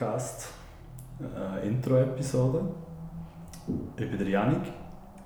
Podcast. 0.00 0.48
Äh, 1.20 1.68
Intro-Episode. 1.68 2.62
Ich 3.98 4.08
bin 4.08 4.18
der 4.18 4.28
Janik. 4.28 4.62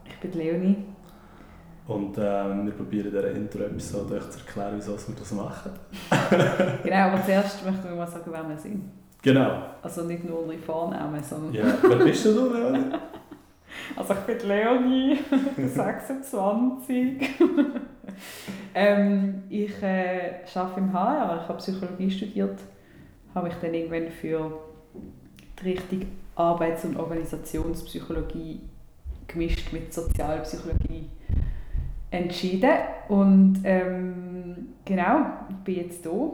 Ich 0.05 0.19
bin 0.19 0.33
Leonie. 0.33 0.85
Und 1.87 2.19
äh, 2.19 2.21
wir 2.21 2.73
probieren 2.73 3.07
in 3.07 3.13
dieser 3.13 3.31
Intro-Episode 3.31 4.17
euch 4.17 4.31
zu 4.31 4.41
erklären, 4.41 4.75
wieso 4.75 4.99
wir 4.99 5.15
das 5.15 5.31
machen. 5.31 5.71
genau, 6.83 6.97
aber 6.97 7.25
zuerst 7.25 7.65
möchten 7.65 7.85
wir 7.85 7.95
mal 7.95 8.09
sagen, 8.09 8.25
wer 8.33 8.49
wir 8.49 8.59
sind. 8.59 8.91
Genau. 9.23 9.63
Also 9.81 10.03
nicht 10.03 10.25
nur 10.25 10.41
unsere 10.41 10.59
Vornamen, 10.59 11.23
sondern... 11.23 11.55
Ja, 11.55 11.73
wer 11.81 11.97
bist 11.97 12.25
du, 12.25 12.53
Leonie? 12.53 12.93
Also 13.97 14.15
ich 14.15 14.21
bin 14.21 14.49
Leonie, 14.49 15.19
26. 15.57 17.29
ähm, 18.75 19.43
ich 19.49 19.83
äh, 19.83 20.43
arbeite 20.55 20.81
im 20.81 20.93
HR, 20.93 21.43
ich 21.43 21.49
habe 21.49 21.59
Psychologie 21.59 22.11
studiert, 22.11 22.59
habe 23.35 23.49
mich 23.49 23.57
dann 23.61 23.75
irgendwann 23.75 24.11
für 24.11 24.59
die 25.61 25.71
Richtung 25.71 26.07
Arbeits- 26.37 26.85
und 26.85 26.97
Organisationspsychologie 26.97 28.61
gemischt 29.27 29.73
mit 29.73 29.93
Sozialpsychologie 29.93 31.09
entschieden 32.11 32.73
und 33.09 33.61
ähm, 33.65 34.75
genau, 34.85 35.27
ich 35.51 35.57
bin 35.65 35.75
jetzt 35.77 36.03
hier, 36.03 36.31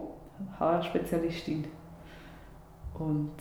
HR-Spezialistin 0.59 1.65
und 2.95 3.33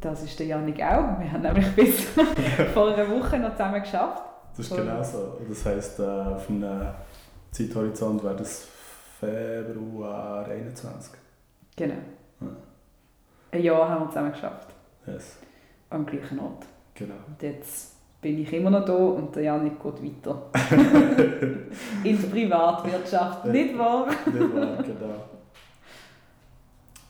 das 0.00 0.22
ist 0.22 0.38
der 0.38 0.46
Janik 0.46 0.76
auch. 0.76 1.18
Wir 1.18 1.32
haben 1.32 1.42
nämlich 1.42 1.74
bis 1.74 2.04
vor 2.74 2.94
einer 2.94 3.08
Woche 3.10 3.38
noch 3.38 3.52
zusammen 3.52 3.82
geschafft. 3.82 4.22
Das 4.56 4.66
ist 4.66 4.76
genau 4.76 5.02
so. 5.02 5.38
Das 5.48 5.66
heisst, 5.66 5.98
äh, 5.98 6.02
auf 6.02 6.48
einem 6.48 6.88
Zeithorizont 7.50 8.22
wäre 8.22 8.36
das 8.36 8.66
Februar 9.18 10.46
21. 10.46 11.12
Genau. 11.78 11.94
Ja. 12.40 12.48
Ein 13.52 13.62
Jahr 13.62 13.88
haben 13.88 14.02
wir 14.02 14.08
zusammen 14.08 14.32
geschafft. 14.32 14.68
Yes. 15.06 15.38
Am 15.90 16.04
gleichen 16.04 16.40
Ort. 16.40 16.66
Genau. 16.94 17.14
Und 17.26 17.40
jetzt 17.40 17.94
bin 18.20 18.42
ich 18.42 18.52
immer 18.52 18.70
noch 18.70 18.84
da 18.84 18.94
und 18.94 19.34
der 19.36 19.44
Janik 19.44 19.80
geht 19.80 20.02
weiter. 20.02 20.42
In 22.04 22.20
der 22.20 22.28
Privatwirtschaft, 22.28 23.44
nicht 23.46 23.78
wahr? 23.78 24.08
Nicht 24.08 24.54
wahr, 24.54 24.82
genau. 24.82 25.24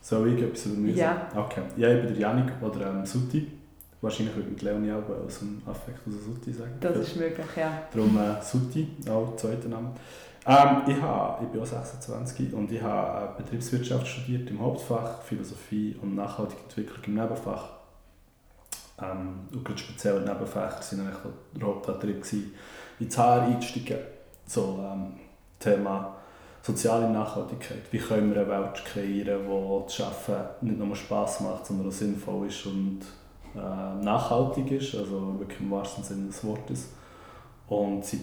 Soll 0.01 0.33
ich 0.33 0.43
etwas 0.43 0.67
über 0.67 0.77
mich 0.77 0.95
Ja. 0.95 1.27
Okay. 1.35 1.61
Ja, 1.77 1.89
ich 1.89 2.03
bin 2.03 2.13
der 2.13 2.21
Janik 2.21 2.51
oder 2.61 2.91
ähm, 2.91 3.05
Sutti. 3.05 3.51
Wahrscheinlich 4.01 4.35
würde 4.35 4.65
Leonie 4.65 4.91
auch 4.93 5.25
aus 5.25 5.39
dem 5.39 5.61
Affekt 5.65 5.99
aus 6.07 6.13
Sutti 6.25 6.53
sagen. 6.53 6.77
Das 6.79 6.95
ist 6.95 7.17
möglich, 7.17 7.45
ja. 7.57 7.83
Darum 7.91 8.17
äh, 8.17 8.41
Sutti, 8.41 8.87
auch 9.09 9.35
zweiter 9.35 9.67
Name. 9.67 9.91
Ähm, 10.45 10.81
ich, 10.87 11.01
habe, 11.01 11.43
ich 11.43 11.49
bin 11.51 11.61
auch 11.61 11.65
26 11.65 12.53
und 12.53 12.71
ich 12.71 12.81
habe 12.81 13.33
äh, 13.33 13.41
Betriebswirtschaft 13.41 14.07
studiert 14.07 14.49
im 14.49 14.61
Hauptfach, 14.61 15.21
Philosophie 15.21 15.97
und 16.01 16.15
nachhaltige 16.15 16.61
Entwicklung 16.63 17.03
im 17.05 17.13
Nebenfach. 17.15 17.69
Ähm, 19.01 19.47
und 19.53 19.65
gerade 19.65 19.79
speziell 19.79 20.19
die 20.19 20.29
Nebenfächer 20.29 20.97
waren 20.97 21.07
eigentlich 21.07 21.33
der 21.55 21.67
Hauptantrieb, 21.67 22.21
gewesen, 22.21 22.53
ins 22.99 23.17
HR 23.17 23.43
einzusteigen. 23.43 23.97
So 24.45 24.79
ähm, 24.83 25.13
Thema 25.59 26.15
soziale 26.61 27.09
Nachhaltigkeit. 27.09 27.81
Wie 27.91 27.99
können 27.99 28.33
wir 28.33 28.41
eine 28.41 28.49
Welt 28.49 28.85
kreieren, 28.85 29.47
wo 29.47 29.83
das 29.85 30.01
Arbeiten 30.01 30.67
nicht 30.67 30.79
nur 30.79 30.95
Spass 30.95 31.39
macht, 31.41 31.65
sondern 31.65 31.87
auch 31.87 31.91
sinnvoll 31.91 32.47
ist 32.47 32.65
und 32.65 33.01
äh, 33.55 34.03
nachhaltig 34.03 34.71
ist, 34.71 34.95
also 34.95 35.39
wirklich 35.39 35.59
im 35.59 35.71
wahrsten 35.71 36.03
Sinne 36.03 36.27
des 36.27 36.43
Wortes. 36.43 36.89
Und 37.69 38.03
seit, 38.03 38.19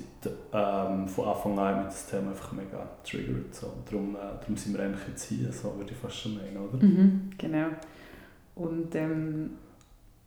ähm, 0.53 1.07
von 1.07 1.29
Anfang 1.29 1.59
an 1.59 1.67
hat 1.67 1.77
mich 1.84 1.87
das 1.95 2.07
Thema 2.07 2.31
einfach 2.31 2.51
mega 2.53 2.84
triggert. 3.09 3.55
So. 3.55 3.73
Darum, 3.89 4.17
äh, 4.17 4.19
darum 4.41 4.57
sind 4.57 4.77
wir 4.77 4.84
eigentlich 4.84 5.07
jetzt 5.09 5.25
hier, 5.25 5.53
so 5.53 5.77
würde 5.77 5.93
ich 5.93 5.97
fast 5.97 6.17
schon 6.17 6.34
meinen, 6.34 6.57
oder? 6.57 6.84
Mhm, 6.84 7.31
genau. 7.39 7.67
Und 8.57 8.93
ähm, 8.97 9.51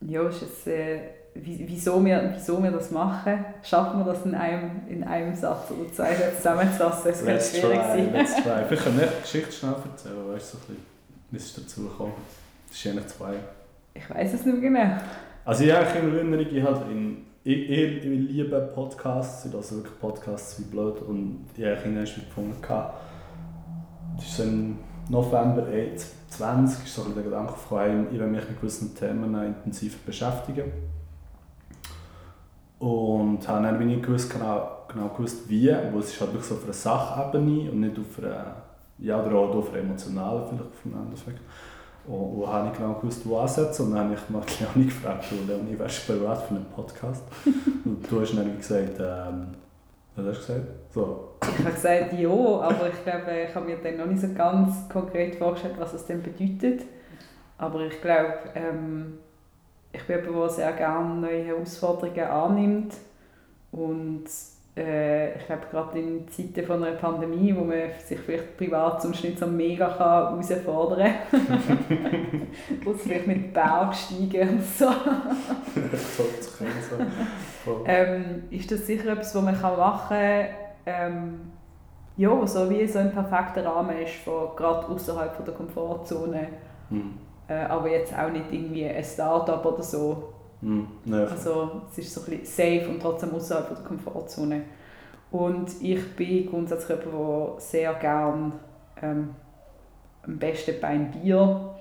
ja, 0.02 0.28
ist 0.30 0.42
jetzt, 0.42 0.68
äh, 0.68 1.02
wie- 1.36 1.66
wieso, 1.68 2.04
wir, 2.06 2.32
wieso 2.34 2.64
wir 2.64 2.72
das 2.72 2.92
machen, 2.92 3.44
schaffen 3.62 4.00
wir 4.00 4.06
das 4.14 4.26
in 4.26 4.36
einem, 4.36 4.72
in 4.88 5.04
einem 5.04 5.36
Satz 5.36 5.70
oder 5.72 5.92
zwei 5.92 6.14
Sätze 6.16 6.38
zusammenzufassen? 6.38 7.12
Das 7.12 7.24
könnte 7.26 7.44
schwierig 7.44 7.80
try, 7.80 7.88
sein. 7.88 8.14
let's 8.14 8.36
try. 8.36 8.64
Vielleicht 8.68 8.84
können 8.84 9.00
wir 9.00 9.08
die 9.08 9.22
Geschichte 9.22 9.52
schnell 9.52 9.74
erzählen, 9.92 10.30
weißt 10.30 10.54
du, 10.54 10.58
so 10.58 10.64
ein 10.64 10.76
bisschen, 10.76 10.86
wie 11.32 11.38
es 11.38 11.54
dazu 11.56 11.84
gekommen 11.90 12.14
Das 12.70 12.78
ist 12.78 12.88
eigentlich 12.88 13.08
zwei. 13.08 13.34
Ich 13.96 14.10
weiß 14.10 14.34
es 14.34 14.46
nicht 14.46 14.62
mehr 14.62 14.70
genau. 14.90 15.02
Also 15.44 15.64
ich 15.66 15.72
habe 15.74 15.86
eigentlich 15.88 16.04
immer 16.04 16.16
Erinnerung, 16.38 16.56
ich, 16.56 16.64
halt 16.64 16.82
in, 16.92 17.26
ich, 17.44 17.70
ich, 17.70 17.98
ich 17.98 18.04
liebe 18.04 18.60
Podcasts, 18.74 19.46
ich 19.46 19.54
höre 19.54 19.72
wirklich 19.72 20.00
Podcasts 20.00 20.60
wie 20.60 20.64
blöd 20.64 21.02
und 21.02 21.46
ich 21.56 21.64
habe 21.64 21.76
irgendwann 21.76 22.04
gefunden, 22.04 22.56
das 24.18 24.26
ist 24.26 24.40
im 24.40 24.78
November 25.10 25.66
2020 26.30 26.86
ist 26.86 26.96
so 26.96 27.04
der 27.04 27.24
Gedanke 27.24 27.54
gekommen, 27.54 28.08
ich 28.12 28.20
will 28.20 28.28
mich 28.28 28.48
mit 28.48 28.60
gewissen 28.60 28.96
Themen 28.96 29.34
intensiv 29.44 29.98
beschäftigen. 30.00 30.72
Und 32.78 33.46
habe 33.48 33.64
dann 33.64 33.88
nicht 33.88 34.04
gewusst, 34.04 34.32
genau, 34.32 34.84
genau 34.88 35.10
gewusst, 35.10 35.50
wie, 35.50 35.74
wo 35.92 36.00
es 36.00 36.12
ist 36.12 36.22
halt 36.22 36.32
wirklich 36.32 36.48
so 36.48 36.56
auf 36.56 36.64
einer 36.64 36.74
Sachebene 36.74 37.72
und 37.72 37.80
nicht 37.82 37.98
auf 37.98 38.24
einer, 38.24 38.56
ja, 39.00 39.22
oder 39.22 39.36
auch 39.36 39.56
auf 39.56 39.74
einer 39.74 39.80
emotionalen 39.80 40.44
vielleicht 40.48 40.76
vom 40.76 40.94
Endeffekt. 40.94 41.42
Und 42.10 42.38
wo 42.38 42.48
habe 42.48 42.70
ich 42.72 42.78
genau 42.78 42.94
gewusst, 42.94 43.22
wo 43.26 43.38
ansetzen. 43.38 43.86
Und 43.86 43.92
dann 43.94 44.06
habe 44.06 44.16
ich 44.16 44.30
mal 44.30 44.42
Leonie 44.76 44.88
gefragt, 44.88 45.26
du 45.30 45.36
Leonie, 45.46 45.78
wärst 45.78 46.10
du 46.10 46.18
bereit 46.18 46.42
für 46.42 46.56
einen 46.56 46.66
Podcast? 46.66 47.24
und 47.86 48.12
du 48.12 48.22
hast 48.22 48.36
dann 48.36 48.58
gesagt, 48.58 49.00
ähm, 49.00 49.48
was 50.16 50.26
hast 50.26 50.50
du 50.50 50.54
gesagt? 50.54 50.68
So, 50.92 51.30
Ich 51.44 51.60
habe 51.60 51.72
gesagt, 51.72 52.14
ja, 52.14 52.30
aber 52.30 52.90
ich 52.90 53.04
glaube, 53.04 53.42
ich 53.48 53.54
habe 53.54 53.66
mir 53.68 53.78
dann 53.78 53.98
noch 53.98 54.08
nicht 54.08 54.22
so 54.22 54.34
ganz 54.34 54.90
konkret 54.90 55.36
vorgestellt, 55.36 55.76
was 55.78 55.94
es 55.94 56.08
denn 56.08 56.24
bedeutet. 56.24 56.82
Aber 57.60 57.82
ich 57.82 58.02
glaube, 58.02 58.40
ähm, 58.56 59.20
ich 59.92 60.02
bin 60.08 60.18
jemand, 60.26 60.36
der 60.36 60.50
sehr 60.50 60.72
gerne 60.72 61.14
neue 61.14 61.44
Herausforderungen 61.44 62.24
annimmt. 62.24 62.94
Und 63.72 64.26
äh, 64.80 65.38
ich 65.38 65.46
glaube, 65.46 65.64
gerade 65.70 66.00
in 66.00 66.28
Zeiten 66.30 66.66
von 66.66 66.84
einer 66.84 66.96
Pandemie, 66.96 67.54
wo 67.56 67.66
man 67.66 67.92
sich 68.04 68.20
vielleicht 68.20 68.58
privat 68.58 69.02
sonst 69.02 69.24
nicht 69.24 69.38
so 69.38 69.46
mega 69.46 69.90
kann 69.90 70.42
herausfordern 70.42 71.14
kann, 71.30 72.48
wo 72.84 72.92
es 72.92 73.02
vielleicht 73.02 73.28
mit 73.28 73.54
Bergsteigen 73.54 74.50
und 74.50 74.64
so, 74.64 74.88
ähm, 77.86 78.44
ist 78.50 78.72
das 78.72 78.88
sicher 78.88 79.12
etwas, 79.12 79.36
was 79.36 79.44
man 79.44 79.60
kann 79.60 79.78
machen 79.78 80.18
kann, 80.18 80.46
ähm, 80.86 81.40
ja, 82.18 82.48
so 82.48 82.70
wie 82.70 82.88
so 82.88 83.00
ein 83.00 83.12
perfekter 83.12 83.66
Rahmen 83.66 83.98
ist, 84.00 84.16
von, 84.16 84.56
gerade 84.56 84.88
außerhalb 84.88 85.46
der 85.46 85.54
Komfortzone, 85.54 86.48
Hm. 86.90 87.18
äh, 87.48 87.54
aber 87.54 87.90
jetzt 87.90 88.18
auch 88.18 88.32
nicht 88.32 88.46
irgendwie 88.52 88.88
ein 88.88 89.04
Start-up 89.04 89.66
oder 89.66 89.84
so. 89.84 90.34
Hm. 90.62 90.88
Ja, 91.06 91.26
Also 91.26 91.84
es 91.92 92.00
ist 92.00 92.14
so 92.14 92.22
ein 92.22 92.38
bisschen 92.40 92.80
safe 92.80 92.90
und 92.90 93.02
trotzdem 93.02 93.34
außerhalb 93.34 93.68
der 93.70 93.78
Komfortzone. 93.84 94.62
Und 95.32 95.70
ich 95.82 96.16
bin 96.16 96.50
grundsätzlich 96.50 97.00
jemand, 97.00 97.58
der 97.58 97.62
sehr 97.62 97.94
gern 97.96 98.54
ähm, 99.02 99.36
am 100.24 100.38
besten 100.38 100.76
beim 100.82 101.12
Bier 101.12 101.76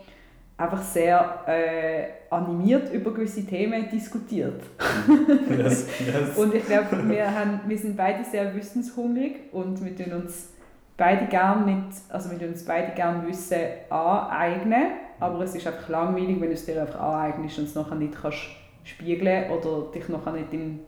einfach 0.56 0.82
sehr 0.82 1.44
äh, 1.46 2.34
animiert 2.34 2.92
über 2.92 3.14
gewisse 3.14 3.46
Themen 3.46 3.88
diskutiert. 3.88 4.60
yes, 5.50 5.86
yes. 6.00 6.36
Und 6.36 6.54
ich 6.54 6.66
glaube, 6.66 7.08
wir, 7.08 7.32
haben, 7.32 7.60
wir 7.66 7.78
sind 7.78 7.96
beide 7.96 8.24
sehr 8.24 8.54
wissenshungrig 8.54 9.52
und 9.52 9.82
wir 9.84 9.96
tun 9.96 10.22
uns 10.22 10.48
beide 10.96 11.26
gern 11.26 11.64
mit, 11.64 11.94
also 12.08 12.30
wir 12.30 12.38
tun 12.38 12.48
uns 12.48 12.64
beide 12.64 12.92
gern 12.92 13.26
Wissen 13.26 13.60
aneignen, 13.88 14.88
aber 15.20 15.40
es 15.44 15.54
ist 15.54 15.66
einfach 15.66 15.88
langweilig, 15.88 16.40
wenn 16.40 16.48
du 16.48 16.54
es 16.54 16.66
dir 16.66 16.80
einfach 16.80 17.00
aneignest 17.00 17.58
und 17.58 17.64
es 17.64 17.74
nachher 17.76 17.94
nicht 17.94 18.20
kannst 18.20 18.48
spiegeln 18.88 19.50
oder 19.50 19.90
dich 19.92 20.08
nachher 20.08 20.32
nicht 20.32 20.52
im, 20.52 20.80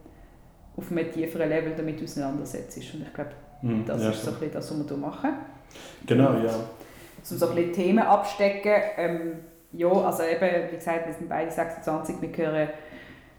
auf 0.77 0.91
einem 0.91 1.11
tieferen 1.11 1.49
Level 1.49 1.75
damit 1.77 2.03
auseinandersetzt. 2.03 2.77
Und 2.95 3.03
ich 3.03 3.13
glaube, 3.13 3.33
Hm, 3.61 3.85
das 3.85 4.03
ja, 4.03 4.11
ist 4.11 4.25
so 4.25 4.31
ein 4.31 4.37
bisschen 4.37 4.53
das, 4.53 4.71
was 4.71 4.79
wir 4.79 4.87
hier 4.89 4.97
machen. 4.97 5.31
Genau, 6.07 6.33
ja. 6.33 6.55
Um 6.55 6.59
so 7.23 7.49
ein 7.49 7.55
bisschen 7.55 7.73
Themen 7.73 7.99
abstecken. 7.99 8.83
Ähm, 8.97 9.33
ja, 9.73 9.89
also 9.89 10.23
eben, 10.23 10.71
wie 10.71 10.77
gesagt, 10.77 11.07
wir 11.07 11.13
sind 11.13 11.29
beide 11.29 11.51
26, 11.51 12.21
wir 12.21 12.29
gehören 12.31 12.69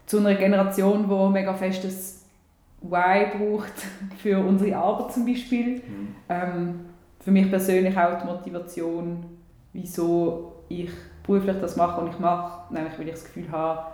zu 0.05 0.19
einer 0.19 0.35
Generation, 0.35 1.07
die 1.09 1.33
mega 1.33 1.53
festes 1.53 2.25
Why 2.81 3.27
braucht 3.37 3.73
für 4.17 4.39
unsere 4.39 4.75
Arbeit 4.77 5.13
zum 5.13 5.25
Beispiel. 5.25 5.77
Hm. 5.77 6.15
Ähm, 6.29 6.79
für 7.19 7.31
mich 7.31 7.49
persönlich 7.49 7.97
auch 7.97 8.19
die 8.19 8.25
Motivation, 8.25 9.25
wieso 9.73 10.53
ich 10.69 10.89
beruflich 11.23 11.57
das 11.59 11.75
mache 11.75 12.01
und 12.01 12.09
ich 12.09 12.19
mache, 12.19 12.73
nämlich 12.73 12.97
weil 12.97 13.07
ich 13.07 13.13
das 13.13 13.25
Gefühl 13.25 13.51
habe, 13.51 13.91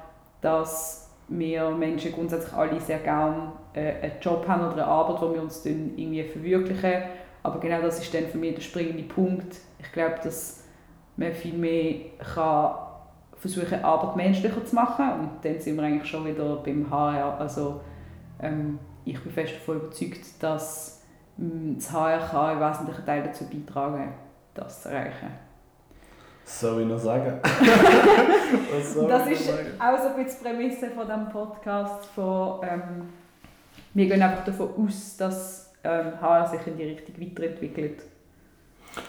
dass 0.48 1.10
wir 1.28 1.70
Menschen 1.72 2.14
grundsätzlich 2.14 2.54
alle 2.54 2.80
sehr 2.80 3.00
gerne 3.00 3.52
äh, 3.74 3.96
einen 4.02 4.14
Job 4.22 4.48
haben 4.48 4.62
oder 4.62 4.74
eine 4.74 4.86
Arbeit, 4.86 5.22
wo 5.22 5.34
wir 5.34 5.42
uns 5.42 5.62
dann 5.62 5.92
irgendwie 5.98 6.24
verwirklichen. 6.24 7.04
Aber 7.44 7.60
genau 7.60 7.82
das 7.82 8.00
ist 8.00 8.14
dann 8.14 8.28
für 8.28 8.38
mich 8.38 8.56
der 8.56 8.62
springende 8.62 9.04
Punkt. 9.04 9.58
Ich 9.80 9.92
glaube, 9.92 10.16
dass 10.24 10.64
man 11.18 11.34
viel 11.34 11.54
mehr 11.54 11.96
kann 12.34 12.76
versuchen, 13.36 13.84
Arbeit 13.84 14.16
menschlicher 14.16 14.66
zu 14.66 14.74
machen 14.74 15.12
und 15.20 15.30
dann 15.44 15.60
sind 15.60 15.76
wir 15.76 15.84
eigentlich 15.84 16.10
schon 16.10 16.26
wieder 16.26 16.56
beim 16.56 16.90
HR. 16.90 17.40
Also 17.40 17.82
ähm, 18.42 18.80
ich 19.04 19.22
bin 19.22 19.32
fest 19.32 19.56
davon 19.56 19.82
überzeugt, 19.82 20.42
dass 20.42 21.04
mm, 21.38 21.76
das 21.76 21.92
HRK 21.92 22.54
in 22.54 22.60
wesentlichen 22.62 23.06
Teil 23.06 23.24
dazu 23.24 23.46
beitragen, 23.46 24.14
das 24.54 24.82
zu 24.82 24.90
erreichen. 24.90 25.47
Soll 26.60 26.82
ich 26.82 26.88
noch 26.88 26.98
sagen? 26.98 27.40
Was 27.44 28.94
soll 28.94 29.08
das 29.10 29.30
ist 29.30 29.48
sagen? 29.48 29.68
auch 29.78 29.98
so 30.02 30.08
ein 30.08 30.24
bisschen 30.24 30.40
die 30.40 30.50
Prämisse 30.50 30.90
von 30.92 31.06
diesem 31.06 31.30
Podcast. 31.30 32.06
Von, 32.16 32.62
ähm, 32.64 33.10
wir 33.94 34.08
gehen 34.08 34.22
einfach 34.22 34.46
davon 34.46 34.70
aus, 34.78 35.18
dass 35.18 35.74
ähm, 35.84 36.14
HR 36.22 36.48
sich 36.48 36.66
in 36.66 36.78
die 36.78 36.84
Richtung 36.84 37.16
weiterentwickelt. 37.20 38.04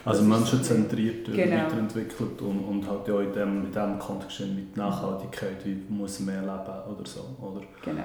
Also 0.05 0.25
menschenzentriert 0.25 1.26
genau. 1.26 1.64
weiterentwickelt 1.64 2.43
und, 2.43 2.58
und 2.58 2.90
halt 2.90 3.06
ja 3.06 3.20
in 3.20 3.32
dem, 3.32 3.64
in 3.67 3.73
dem 3.73 3.99
Kontext 4.00 4.41
mit 4.41 4.76
Nachhaltigkeit, 4.76 5.64
wie 5.64 5.81
muss 5.88 6.19
mehr 6.19 6.41
leben 6.41 6.50
oder 6.50 7.06
so. 7.06 7.20
Oder, 7.41 7.62
genau. 7.84 8.02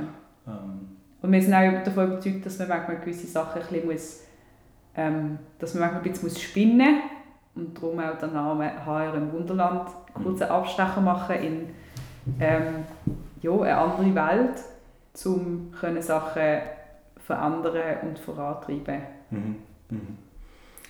Ähm, 0.47 0.89
und 1.23 1.31
wir 1.31 1.41
sind 1.41 1.55
auch 1.55 1.83
davon 1.83 2.11
überzeugt, 2.11 2.45
dass 2.45 2.59
man 2.59 2.67
manchmal 2.69 2.99
gewisse 2.99 3.25
Sachen 3.25 3.63
ein 3.63 3.67
bisschen 3.67 3.91
muss, 3.91 4.19
ähm, 4.95 5.39
dass 5.57 5.73
man 5.73 5.81
manchmal 5.81 6.03
ein 6.03 6.11
bisschen 6.11 6.29
muss 6.29 6.39
spinnen 6.39 6.95
muss 6.95 7.22
und 7.55 7.77
darum 7.77 7.99
auch 7.99 8.17
den 8.17 8.33
Namen 8.33 8.85
HR 8.85 9.13
im 9.15 9.31
Wunderland 9.31 9.89
kurz 10.13 10.41
einen 10.41 10.51
Abstecher 10.51 11.01
machen 11.01 11.35
in 11.35 11.69
ähm, 12.39 12.85
ja, 13.41 13.51
eine 13.51 13.77
andere 13.77 14.15
Welt, 14.15 14.63
um 15.25 15.71
Sachen 16.01 16.61
verändern 17.17 17.97
und 18.03 18.19
vorantreiben. 18.19 19.01
Mhm. 19.29 19.55
Mhm. 19.89 20.17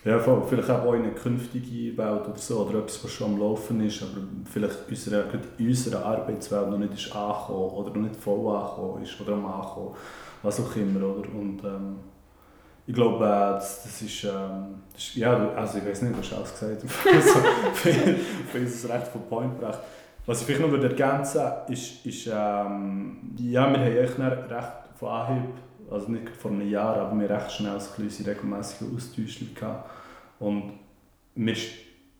Ja, 0.06 0.20
vielleicht 0.20 0.70
auch 0.70 0.94
in 0.94 1.04
eine 1.04 1.12
künftige 1.14 1.98
Welt 1.98 2.28
oder 2.28 2.38
so, 2.38 2.60
oder 2.60 2.80
etwas, 2.80 3.04
was 3.04 3.12
schon 3.12 3.34
am 3.34 3.40
Laufen 3.40 3.80
ist, 3.86 4.04
aber 4.04 4.22
vielleicht 4.52 4.90
unsere, 4.90 5.26
in 5.58 5.68
unserer 5.68 6.06
Arbeitswelt 6.06 6.70
noch 6.70 6.78
nicht 6.78 6.94
ist 6.94 7.16
angekommen 7.16 7.72
oder 7.72 7.90
noch 7.92 8.10
nicht 8.10 8.16
voll 8.18 8.54
angekommen 8.54 9.02
ist 9.02 9.22
oder 9.22 9.34
am 9.34 9.46
angekommen, 9.46 9.96
was 10.42 10.60
auch 10.60 10.76
immer. 10.76 11.00
Oder? 11.00 11.30
Und, 11.30 11.64
ähm, 11.64 11.96
ich 12.86 12.94
glaube, 12.94 13.24
äh, 13.24 13.28
das, 13.28 13.84
das, 13.84 14.02
ist, 14.02 14.24
ähm, 14.26 14.82
das 14.94 15.16
ja, 15.16 15.54
also 15.56 15.78
ich 15.78 15.86
weiß 15.86 16.02
nicht, 16.02 16.16
du 16.16 16.20
hast 16.20 16.34
alles 16.34 16.52
gesagt, 16.52 16.84
also, 17.14 17.40
für 18.52 18.60
uns 18.60 18.76
ist 18.76 18.90
recht 18.90 19.08
von 19.08 19.22
Point 19.28 19.60
gebracht. 19.60 19.80
Was 20.26 20.42
ich 20.42 20.46
vielleicht 20.46 20.62
noch 20.62 20.72
würde 20.72 20.90
ergänzen 20.90 21.42
ist, 21.68 22.06
ist 22.06 22.28
ähm, 22.28 23.36
ja, 23.38 23.70
wir 23.70 23.80
haben 23.80 23.98
echt 23.98 24.20
recht 24.20 24.72
von 24.96 25.10
Anhieb, 25.10 25.50
also 25.90 26.10
nicht 26.10 26.30
vor 26.30 26.52
einem 26.52 26.70
Jahr, 26.70 26.98
aber 26.98 27.20
wir 27.20 27.30
recht 27.30 27.52
schnell 27.52 27.80
so 27.80 28.02
unsere 28.02 28.32
regelmäßige 28.32 28.88
Austausche 28.96 29.46
gehabt. 29.54 29.90
Und 30.40 30.74
wir 31.36 31.56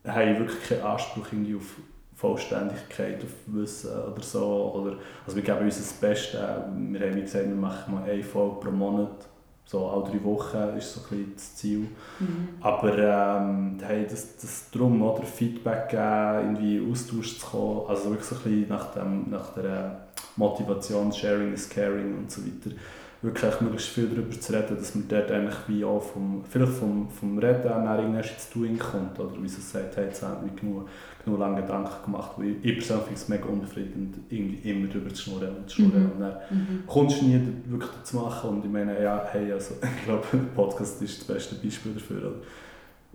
haben 0.08 0.40
wirklich 0.40 0.64
keinen 0.68 0.82
Anspruch 0.82 1.28
irgendwie 1.32 1.56
auf 1.56 1.76
Vollständigkeit, 2.16 3.22
auf 3.24 3.32
Wissen 3.48 3.92
oder 3.92 4.22
so. 4.22 4.74
Oder, 4.76 4.98
also 5.26 5.36
wir 5.36 5.44
geben 5.44 5.60
uns 5.60 5.78
das 5.78 5.94
Beste. 5.94 6.38
Wir 6.38 7.00
haben 7.00 7.22
gesagt, 7.22 7.48
wir 7.48 7.56
machen 7.56 7.94
mal 7.94 8.04
eine 8.04 8.24
Folge 8.24 8.60
pro 8.62 8.72
Monat 8.72 9.28
so 9.66 9.88
alle 9.88 10.04
drei 10.04 10.24
Wochen 10.24 10.78
ist 10.78 10.94
so 10.94 11.02
ein 11.16 11.32
das 11.34 11.56
Ziel. 11.56 11.88
Mhm. 12.20 12.50
Aber 12.62 12.98
ähm, 12.98 13.78
hey, 13.82 14.06
das, 14.10 14.38
das 14.38 14.70
darum, 14.72 15.02
oder, 15.02 15.24
Feedback 15.24 15.90
geben, 15.90 16.56
irgendwie 16.56 16.92
Austausch 16.92 17.40
zu 17.40 17.46
kommen, 17.46 17.82
also 17.88 18.10
wirklich 18.10 18.28
so 18.28 18.36
ein 18.36 18.44
bisschen 18.44 18.70
nach, 18.70 18.94
dem, 18.94 19.30
nach 19.30 19.54
der 19.54 20.08
Motivation, 20.36 21.12
Sharing 21.12 21.54
is 21.54 21.70
Caring 21.70 22.18
und 22.18 22.32
so 22.32 22.42
weiter, 22.42 22.76
wirklich 23.24 23.62
möglichst 23.62 23.90
viel 23.90 24.08
darüber 24.08 24.40
zu 24.40 24.54
reden, 24.54 24.78
dass 24.78 24.94
man 24.94 25.08
dort 25.08 25.32
eigentlich 25.32 25.56
wie 25.68 25.84
auch 25.84 26.02
vom, 26.02 26.44
vielleicht 26.48 26.74
vom, 26.74 27.10
vom 27.10 27.38
Reden 27.40 27.64
her 27.64 27.98
irgendwann 27.98 28.24
ins 28.24 28.50
Doing 28.54 28.78
kommt, 28.78 29.20
oder 29.20 29.42
wie 29.42 29.46
es 29.46 29.72
sagt, 29.72 29.98
hey, 29.98 30.06
jetzt 30.06 30.22
haben 30.22 30.46
wir 30.46 30.54
genug 30.54 30.88
genug 31.24 31.40
lange 31.40 31.62
Gedanken 31.62 32.04
gemacht, 32.06 32.32
weil 32.38 32.56
ich 32.62 32.78
persönlich 32.78 33.06
finde 33.06 33.14
es 33.14 33.30
mega 33.30 33.46
unbefriedigend, 33.46 34.16
irgendwie 34.30 34.70
immer 34.70 34.88
darüber 34.88 35.14
zu 35.14 35.24
schnurren 35.24 35.56
und 35.56 35.70
zu 35.70 35.78
schnurren. 35.78 36.04
Mhm. 36.04 36.12
Und 36.12 36.20
dann 36.20 36.34
mhm. 36.50 36.84
kommst 36.86 37.22
du 37.22 37.26
nie 37.26 37.42
wirklich 37.68 37.92
dazu 37.92 38.18
machen 38.18 38.50
und 38.50 38.66
ich 38.66 38.72
meine, 38.72 39.02
ja, 39.02 39.26
hey, 39.32 39.52
also, 39.52 39.76
ich 39.98 40.06
glaube, 40.06 40.26
der 40.34 40.40
Podcast 40.56 41.02
ist 41.02 41.20
das 41.20 41.28
beste 41.28 41.56
Beispiel 41.56 41.94
dafür. 41.94 42.18
Oder? 42.18 42.36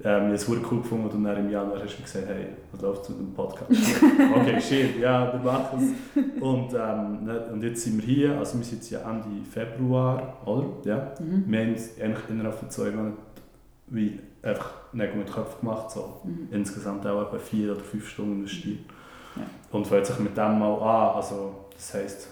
Ähm, 0.04 0.32
ich 0.34 0.46
habe 0.46 0.56
es 0.56 0.70
cool 0.70 0.78
gefunden 0.78 1.08
und 1.08 1.24
dann 1.24 1.36
im 1.38 1.50
Januar 1.50 1.82
hast 1.82 1.98
du 1.98 2.02
gesagt, 2.02 2.26
hey, 2.28 2.46
was 2.70 2.80
läuft 2.80 3.04
zu 3.06 3.12
dem 3.14 3.34
Podcast? 3.34 3.70
okay, 4.36 4.60
shit, 4.60 5.00
ja, 5.00 5.32
wir 5.32 5.40
machen 5.40 5.96
es. 6.14 6.42
Und, 6.42 6.72
ähm, 6.72 7.28
und 7.52 7.62
jetzt 7.62 7.82
sind 7.82 7.98
wir 7.98 8.06
hier, 8.06 8.38
also 8.38 8.58
wir 8.58 8.64
sind 8.64 8.78
jetzt 8.78 8.90
ja 8.90 9.00
Ende 9.00 9.26
Februar, 9.50 10.36
oder? 10.44 10.66
Ja. 10.84 11.12
Mhm. 11.18 11.44
Wir 11.48 11.60
haben 11.60 11.68
eigentlich 11.68 12.30
innerhalb 12.30 12.54
von 12.54 12.70
zwei 12.70 12.90
Monaten 12.90 13.16
wie 13.88 14.20
einfach 14.42 14.70
Nägel 14.92 15.16
mit 15.16 15.32
Köpfen 15.32 15.60
gemacht, 15.60 15.90
so 15.90 16.20
mhm. 16.22 16.48
insgesamt 16.52 17.06
auch 17.06 17.22
etwa 17.22 17.38
vier 17.38 17.72
oder 17.72 17.80
fünf 17.80 18.08
Stunden 18.08 18.40
investiert. 18.40 18.80
Ja. 19.34 19.42
Und 19.72 19.86
fängt 19.86 20.06
sich 20.06 20.18
mit 20.20 20.36
dem 20.36 20.58
mal 20.58 20.74
an, 20.74 21.16
also 21.16 21.54
das 21.74 21.94
heisst, 21.94 22.28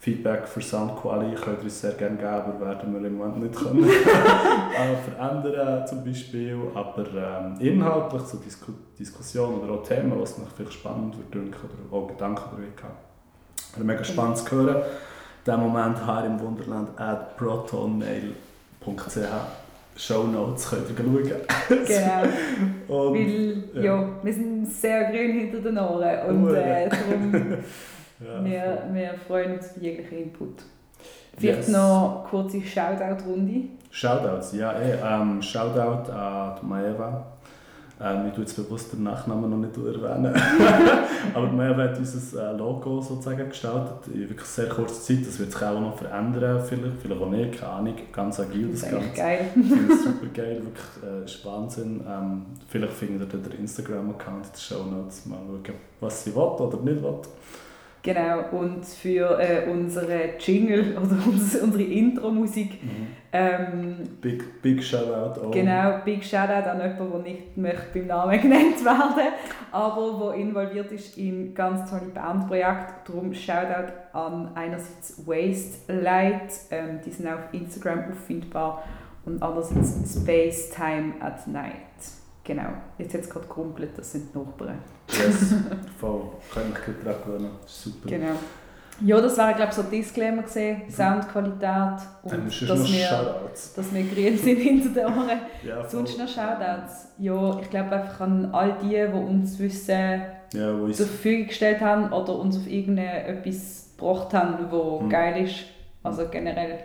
Feedback 0.00 0.46
für 0.46 0.60
Soundquality 0.60 1.34
könnt 1.34 1.58
ihr 1.58 1.64
uns 1.64 1.80
sehr 1.80 1.92
gerne 1.92 2.16
geben, 2.16 2.28
aber 2.28 2.60
werden 2.60 2.94
wir 2.94 3.04
im 3.04 3.18
Moment 3.18 3.42
nicht 3.42 3.54
können 3.56 3.84
verändern 5.04 5.86
zum 5.86 6.04
Beispiel. 6.04 6.56
Aber 6.72 7.04
ähm, 7.04 7.56
inhaltlich 7.58 8.22
so 8.22 8.38
Disku 8.38 8.72
Diskussionen 8.96 9.60
oder 9.60 9.74
auch 9.74 9.82
Themen, 9.82 10.12
was 10.20 10.38
mich 10.38 10.48
vielleicht 10.56 10.74
spannend 10.74 11.16
wird 11.16 11.34
oder 11.34 11.96
auch 11.96 12.06
Gedanken 12.08 12.42
darüber 12.50 12.82
haben. 12.82 12.94
Wäre 13.74 13.86
mega 13.86 14.04
spannend 14.04 14.38
zu 14.38 14.50
hören. 14.52 14.76
In 14.76 14.82
diesem 15.44 15.60
Moment 15.60 16.04
hier 16.04 16.24
im 16.24 16.40
Wunderland 16.40 17.00
at 17.00 17.36
protonmail.ch 17.36 19.18
Shownotes 19.96 20.70
könnt 20.70 20.88
ihr 20.90 20.96
schauen. 20.96 21.84
genau. 21.86 22.22
Und, 23.08 23.14
Weil, 23.14 23.64
ja. 23.74 23.82
ja. 23.82 24.08
wir 24.22 24.32
sind 24.32 24.72
sehr 24.72 25.10
grün 25.10 25.32
hinter 25.32 25.58
den 25.58 25.76
Ohren 25.76 26.28
und 26.28 26.54
äh, 26.54 26.88
darum 26.88 27.58
ja, 28.20 28.44
wir, 28.44 28.82
wir 28.92 29.14
freuen 29.26 29.56
uns 29.56 29.70
auf 29.70 29.82
jeglichen 29.82 30.18
Input. 30.18 30.62
Vielleicht 31.36 31.58
yes. 31.60 31.68
noch 31.68 32.20
eine 32.20 32.28
kurze 32.28 32.60
Shoutout-Runde. 32.60 33.68
Shoutouts, 33.90 34.52
ja, 34.52 34.72
eh, 34.72 34.98
ähm, 35.02 35.40
Shoutout 35.40 36.10
an 36.10 36.58
Maeva 36.62 37.38
ähm, 38.00 38.28
ich 38.28 38.34
tue 38.34 38.44
jetzt 38.44 38.54
bewusst 38.54 38.92
den 38.92 39.02
Nachnamen 39.02 39.50
noch 39.50 39.56
nicht 39.56 39.76
erwähnen. 39.76 40.32
Aber 41.34 41.52
wir 41.52 41.64
haben 41.64 41.96
unser 41.98 42.50
äh, 42.50 42.56
Logo 42.56 43.00
sozusagen 43.00 43.48
gestaltet 43.48 44.14
in 44.14 44.20
wirklich 44.28 44.46
sehr 44.46 44.68
kurzer 44.68 45.00
Zeit. 45.00 45.26
Das 45.26 45.38
wird 45.40 45.50
sich 45.50 45.62
auch 45.62 45.80
noch 45.80 45.98
verändern, 45.98 46.62
vielleicht, 46.64 46.98
vielleicht 47.02 47.20
auch 47.20 47.28
nicht, 47.28 47.58
keine 47.58 47.72
Ahnung. 47.72 47.94
Ganz 48.12 48.38
agil 48.38 48.68
das, 48.70 48.82
das 48.82 48.90
Ganze. 48.90 49.08
geil. 49.16 49.46
Ich 49.56 49.68
finde 49.68 49.94
es 49.94 50.04
super 50.04 50.26
geil, 50.32 50.62
wirklich 50.62 51.10
äh, 51.10 51.24
ist 51.24 51.44
Wahnsinn. 51.44 52.04
Ähm, 52.08 52.46
vielleicht 52.68 52.92
findet 52.92 53.32
ihr 53.34 53.40
den 53.40 53.52
Instagram-Account 53.58 54.46
in 54.46 54.52
den 54.52 54.60
Show 54.60 54.84
Notes. 54.84 55.26
Mal 55.26 55.38
schauen, 55.38 55.74
was 56.00 56.24
sie 56.24 56.34
will 56.34 56.42
oder 56.42 56.76
nicht 56.78 57.02
will. 57.02 57.14
Genau, 58.02 58.44
und 58.52 58.84
für 58.84 59.38
äh, 59.40 59.68
unsere 59.68 60.36
Jingle 60.38 60.96
oder 60.96 61.16
unsere 61.26 61.82
Intro-Musik. 61.82 62.82
Mhm. 62.82 63.06
Ähm, 63.30 63.96
big, 64.22 64.62
big 64.62 64.82
Shoutout 64.82 65.40
auch. 65.40 65.50
Genau, 65.50 65.98
Big 66.04 66.24
Shoutout 66.24 66.68
an 66.68 66.80
jemanden, 66.80 67.10
der 67.12 67.20
nicht 67.20 67.56
möchte 67.56 67.86
beim 67.92 68.06
Namen 68.06 68.40
genannt 68.42 68.84
werden 68.84 69.32
aber 69.70 70.32
der 70.32 70.40
involviert 70.40 70.90
ist 70.92 71.18
in 71.18 71.54
ganz 71.54 71.90
tolle 71.90 72.10
Bandprojekte. 72.14 72.94
Darum 73.06 73.34
Shoutout 73.34 73.92
an 74.12 74.50
einerseits 74.54 75.26
Waste 75.26 75.92
Light, 75.92 76.52
ähm, 76.70 77.00
die 77.04 77.10
sind 77.10 77.28
auf 77.28 77.52
Instagram 77.52 78.10
auffindbar, 78.10 78.84
und 79.24 79.42
andererseits 79.42 80.20
Space 80.22 80.70
Time 80.70 81.14
at 81.20 81.46
Night. 81.46 81.87
Genau, 82.48 82.70
jetzt 82.96 83.12
hat 83.12 83.20
es 83.20 83.28
gerade 83.28 83.46
gerumpelt, 83.46 83.90
das 83.94 84.10
sind 84.10 84.34
die 84.34 84.38
Nachbarn. 84.38 84.78
Yes, 85.10 85.52
voll. 86.00 86.22
Kann 86.54 86.70
mich 86.70 86.82
gut 86.82 86.94
daran 87.04 87.22
gewöhnen. 87.22 87.50
Super. 87.66 88.08
Genau. 88.08 88.32
Ja, 89.02 89.20
das 89.20 89.36
wäre 89.36 89.52
glaube 89.52 89.68
ich 89.68 89.76
so 89.76 89.82
ein 89.82 89.90
Disclaimer 89.90 90.42
gesehen, 90.44 90.80
mhm. 90.86 90.90
Soundqualität 90.90 92.08
und 92.22 92.46
dass 92.46 92.90
wir, 92.90 93.50
dass 93.76 93.94
wir 93.94 94.02
grün 94.02 94.38
sind 94.38 94.56
hinter 94.60 94.88
den 94.88 95.04
Ohren. 95.04 95.40
ja, 95.62 95.86
Sonst 95.86 96.18
noch 96.18 96.26
Shoutouts. 96.26 97.08
Ja, 97.18 97.60
ich 97.60 97.68
glaube 97.68 97.90
einfach 97.90 98.20
an 98.22 98.48
all 98.54 98.78
die, 98.82 98.96
die 98.96 99.12
uns 99.12 99.58
Wissen 99.58 100.22
ja, 100.54 100.92
zur 100.92 101.06
Verfügung 101.06 101.48
gestellt 101.48 101.82
haben 101.82 102.10
oder 102.10 102.34
uns 102.34 102.56
auf 102.56 102.66
irgendetwas 102.66 103.90
gebracht 103.94 104.32
haben, 104.32 104.56
was 104.70 105.02
mhm. 105.02 105.10
geil 105.10 105.44
ist. 105.44 105.64
Also 106.02 106.26
generell. 106.30 106.78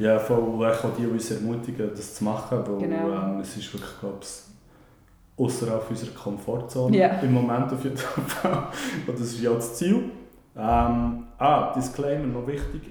Ja, 0.00 0.18
voll, 0.18 0.66
auch 0.66 0.96
die, 0.98 1.02
die 1.02 1.06
uns 1.06 1.30
ermutigen, 1.30 1.90
das 1.94 2.16
zu 2.16 2.24
machen, 2.24 2.58
weil 2.66 2.78
genau. 2.88 3.12
ähm, 3.12 3.38
es 3.40 3.56
ist 3.56 3.72
wirklich, 3.72 4.00
glaube 4.00 4.18
ich, 4.20 4.53
außerhalb 5.36 5.90
unserer 5.90 6.14
Komfortzone 6.14 6.96
yeah. 6.96 7.20
im 7.20 7.32
Moment 7.32 7.72
auf 7.72 7.82
jeden 7.82 7.96
Fall. 7.96 8.52
Und 9.06 9.18
das 9.18 9.26
ist 9.26 9.40
ja 9.40 9.52
das 9.52 9.74
Ziel. 9.76 10.10
Ähm, 10.56 11.24
ah, 11.38 11.72
Disclaimer 11.74 12.26
noch 12.26 12.46
wichtig, 12.46 12.82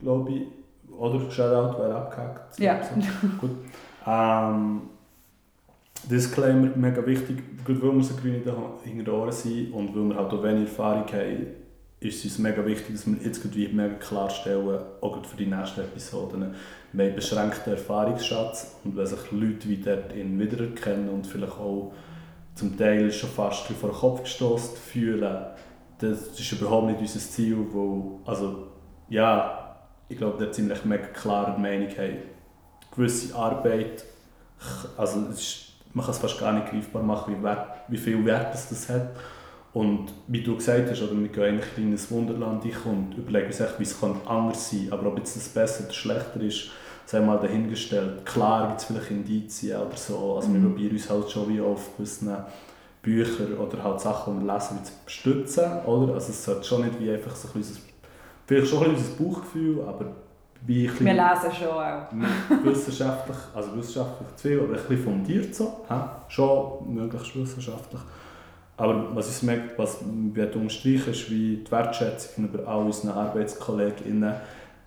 glaube 0.00 0.30
ich. 0.32 0.42
Oder 0.98 1.30
Shoutout 1.30 1.78
wäre 1.78 1.94
abgehackt. 1.96 2.58
Ja. 2.58 2.80
So. 2.82 3.28
Gut. 3.40 3.56
Ähm, 4.06 4.82
Disclaimer, 6.10 6.70
mega 6.74 7.04
wichtig, 7.06 7.38
gut, 7.64 7.80
weil 7.80 7.94
wir 7.94 8.02
so 8.02 8.14
grün 8.16 8.34
hinter 8.34 8.56
den 8.84 9.08
Ohren 9.08 9.32
sind 9.32 9.72
und 9.72 9.94
weil 9.94 10.08
wir 10.08 10.16
halt 10.16 10.32
auch 10.32 10.42
wenig 10.42 10.68
Erfahrung 10.68 11.06
haben, 11.12 11.46
ist 12.04 12.24
es 12.24 12.38
mega 12.38 12.64
wichtig, 12.64 12.96
dass 12.96 13.06
wir 13.06 13.16
jetzt 13.24 13.54
wie 13.54 13.68
mega 13.68 13.94
klarstellen, 13.94 14.80
auch 15.00 15.24
für 15.24 15.36
die 15.36 15.46
nächsten 15.46 15.80
Episoden, 15.80 16.54
wir 16.92 17.06
haben 17.06 17.14
beschränkten 17.14 17.72
Erfahrungsschatz 17.72 18.76
und 18.84 18.96
wenn 18.96 19.06
sich 19.06 19.30
Leute 19.30 19.68
wie 19.68 19.78
dort 19.78 20.14
wiedererkennen 20.14 21.08
und 21.08 21.26
vielleicht 21.26 21.52
auch 21.52 21.92
zum 22.54 22.76
Teil 22.76 23.10
schon 23.10 23.30
fast 23.30 23.66
vor 23.68 23.90
den 23.90 23.98
Kopf 23.98 24.22
gestoßen 24.24 24.76
fühlen, 24.76 25.46
das 25.98 26.38
ist 26.38 26.52
überhaupt 26.52 26.88
nicht 26.88 27.00
unser 27.00 27.20
Ziel, 27.20 27.56
wo, 27.70 28.20
also 28.26 28.66
ja, 29.08 29.76
ich 30.08 30.18
glaube, 30.18 30.38
der 30.38 30.52
ziemlich 30.52 30.84
mega 30.84 31.06
klare 31.06 31.58
Meinung 31.58 31.88
haben, 31.96 32.18
gewisse 32.94 33.34
Arbeit, 33.34 34.04
also 34.96 35.26
ist, 35.28 35.72
man 35.94 36.04
kann 36.04 36.14
es 36.14 36.20
fast 36.20 36.38
gar 36.38 36.52
nicht 36.52 36.70
greifbar 36.70 37.02
machen, 37.02 37.36
wie, 37.36 37.42
wert, 37.42 37.66
wie 37.88 37.96
viel 37.96 38.24
Wert 38.24 38.54
das 38.54 38.88
hat. 38.88 39.10
Und 39.74 40.12
wie 40.26 40.42
du 40.42 40.56
gesagt 40.56 40.90
hast, 40.90 41.02
oder 41.02 41.18
wir 41.18 41.28
gehen 41.28 41.44
eigentlich 41.44 41.78
in 41.78 41.92
ein 41.92 42.10
Wunderland 42.10 42.64
rein 42.64 42.72
und 42.84 43.14
überlegen 43.16 43.46
uns, 43.46 43.60
wie 43.78 43.82
es 43.82 44.02
anders 44.26 44.70
sein 44.70 44.80
könnte. 44.80 44.92
Aber 44.92 45.08
ob 45.08 45.18
jetzt 45.18 45.36
das 45.36 45.48
besser 45.48 45.84
oder 45.84 45.94
schlechter 45.94 46.40
ist, 46.40 46.70
sei 47.06 47.20
mal 47.20 47.38
dahingestellt. 47.38 48.26
Klar 48.26 48.68
gibt 48.68 48.80
es 48.80 48.86
vielleicht 48.86 49.10
Indizien 49.10 49.80
oder 49.80 49.96
so. 49.96 50.36
Also 50.36 50.48
mhm. 50.48 50.54
wir 50.54 50.68
probieren 50.68 50.92
uns 50.92 51.08
halt 51.08 51.30
schon 51.30 51.48
wie 51.48 51.60
auf 51.60 51.96
gewissen 51.96 52.36
Büchern 53.00 53.54
oder 53.54 53.82
halt 53.82 54.00
Sachen, 54.00 54.40
die 54.40 54.46
wir 54.46 54.54
lesen, 54.54 54.78
zu 54.84 54.92
stützen. 55.06 55.64
Oder? 55.86 56.14
Also 56.14 56.30
es 56.30 56.44
sollte 56.44 56.64
schon 56.64 56.84
nicht 56.84 57.00
wie 57.00 57.10
einfach 57.10 57.34
so 57.34 57.48
ein 57.48 57.54
bisschen, 57.54 57.78
vielleicht 58.46 58.68
schon 58.68 58.84
ein 58.84 58.94
bisschen 58.94 59.14
unser 59.14 59.24
Bauchgefühl, 59.24 59.82
aber 59.82 60.06
wie 60.66 60.88
ein 60.88 61.00
Wir 61.00 61.12
lesen 61.14 61.52
schon 61.58 61.68
auch. 61.68 62.62
wissenschaftlich, 62.64 63.38
also 63.54 63.76
wissenschaftlich 63.76 64.36
zu 64.36 64.48
viel, 64.48 64.60
aber 64.60 64.68
ein 64.68 64.72
bisschen 64.74 64.98
fundiert 64.98 65.54
so. 65.54 65.84
Ja? 65.88 66.24
Schon 66.28 66.94
möglichst 66.94 67.34
wissenschaftlich. 67.34 68.00
Aber 68.82 69.14
was 69.14 69.36
ich 69.36 69.44
merke, 69.44 69.78
was 69.78 70.00
wir 70.04 70.56
unterstreichen, 70.56 71.12
ist, 71.12 71.30
wie 71.30 71.58
die 71.58 71.70
Wertschätzung 71.70 72.46
über 72.46 72.66
all 72.66 72.84
unsere 72.86 73.14
ArbeitskollegInnen 73.14 74.34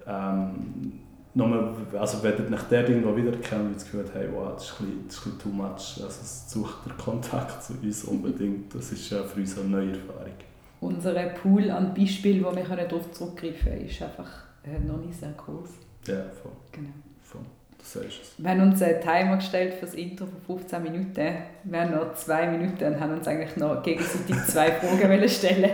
ähm, 0.06 1.00
nochmal, 1.34 1.74
also 1.98 2.22
wenn 2.22 2.34
ihr 2.38 2.50
nach 2.50 2.64
der 2.64 2.90
irgendwo 2.90 3.16
wiedererkennen 3.16 3.68
und 3.68 3.76
das 3.78 3.86
Gefühl 3.86 4.04
hey, 4.12 4.28
wow, 4.34 4.52
das 4.56 4.66
ist 4.66 4.82
ein 4.82 4.86
bisschen, 4.86 5.08
das 5.08 5.16
ist 5.16 5.26
ein 5.26 5.32
bisschen 5.32 5.40
too 5.40 5.50
much, 5.50 6.04
also 6.04 6.08
es 6.08 6.52
sucht 6.52 6.86
der 6.86 6.94
Kontakt 6.96 7.64
zu 7.64 7.74
uns 7.82 8.04
unbedingt, 8.04 8.76
das 8.76 8.92
ist 8.92 9.10
ja 9.10 9.24
für 9.24 9.40
uns 9.40 9.58
eine 9.58 9.70
neue 9.70 9.92
Erfahrung. 9.92 10.34
Unser 10.82 11.14
Pool 11.30 11.72
an 11.72 11.94
Beispielen, 11.94 12.44
wo 12.44 12.54
wir 12.54 12.66
darauf 12.66 13.14
zurückgreifen 13.14 13.72
können, 13.72 13.86
ist 13.86 14.02
einfach 14.02 14.30
äh, 14.66 14.78
noch 14.86 14.98
nicht 14.98 15.18
sehr 15.18 15.32
groß. 15.32 15.70
Ja, 16.06 16.26
voll. 16.44 16.52
Genau. 16.74 16.90
Voll. 17.24 17.46
Es. 17.86 18.34
Wir 18.38 18.50
haben 18.50 18.62
uns 18.62 18.82
einen 18.82 19.00
Timer 19.00 19.36
gestellt 19.38 19.76
für 19.76 19.86
das 19.86 19.94
Intro 19.94 20.26
von 20.26 20.60
15 20.60 20.84
Minuten. 20.84 21.34
Wir 21.64 21.82
haben 21.82 21.92
noch 21.92 22.14
zwei 22.16 22.48
Minuten 22.48 22.84
und 22.84 23.00
haben 23.00 23.14
uns 23.14 23.28
eigentlich 23.28 23.56
noch 23.58 23.84
gegenseitig 23.84 24.36
zwei 24.48 24.72
Fragen 24.80 25.30
stellen 25.30 25.72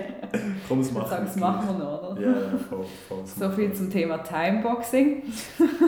Komm, 0.67 0.79
das 0.79 0.91
machen, 0.91 1.11
wir. 1.11 1.25
Das 1.25 1.35
machen 1.35 1.67
wir 1.67 1.85
noch, 1.85 2.11
oder? 2.11 2.21
Ja, 2.21 2.29
ja 2.29 2.57
voll. 2.69 2.85
voll 3.07 3.25
so 3.25 3.49
viel 3.49 3.73
zum 3.73 3.89
Thema 3.89 4.17
Timeboxing. 4.19 5.23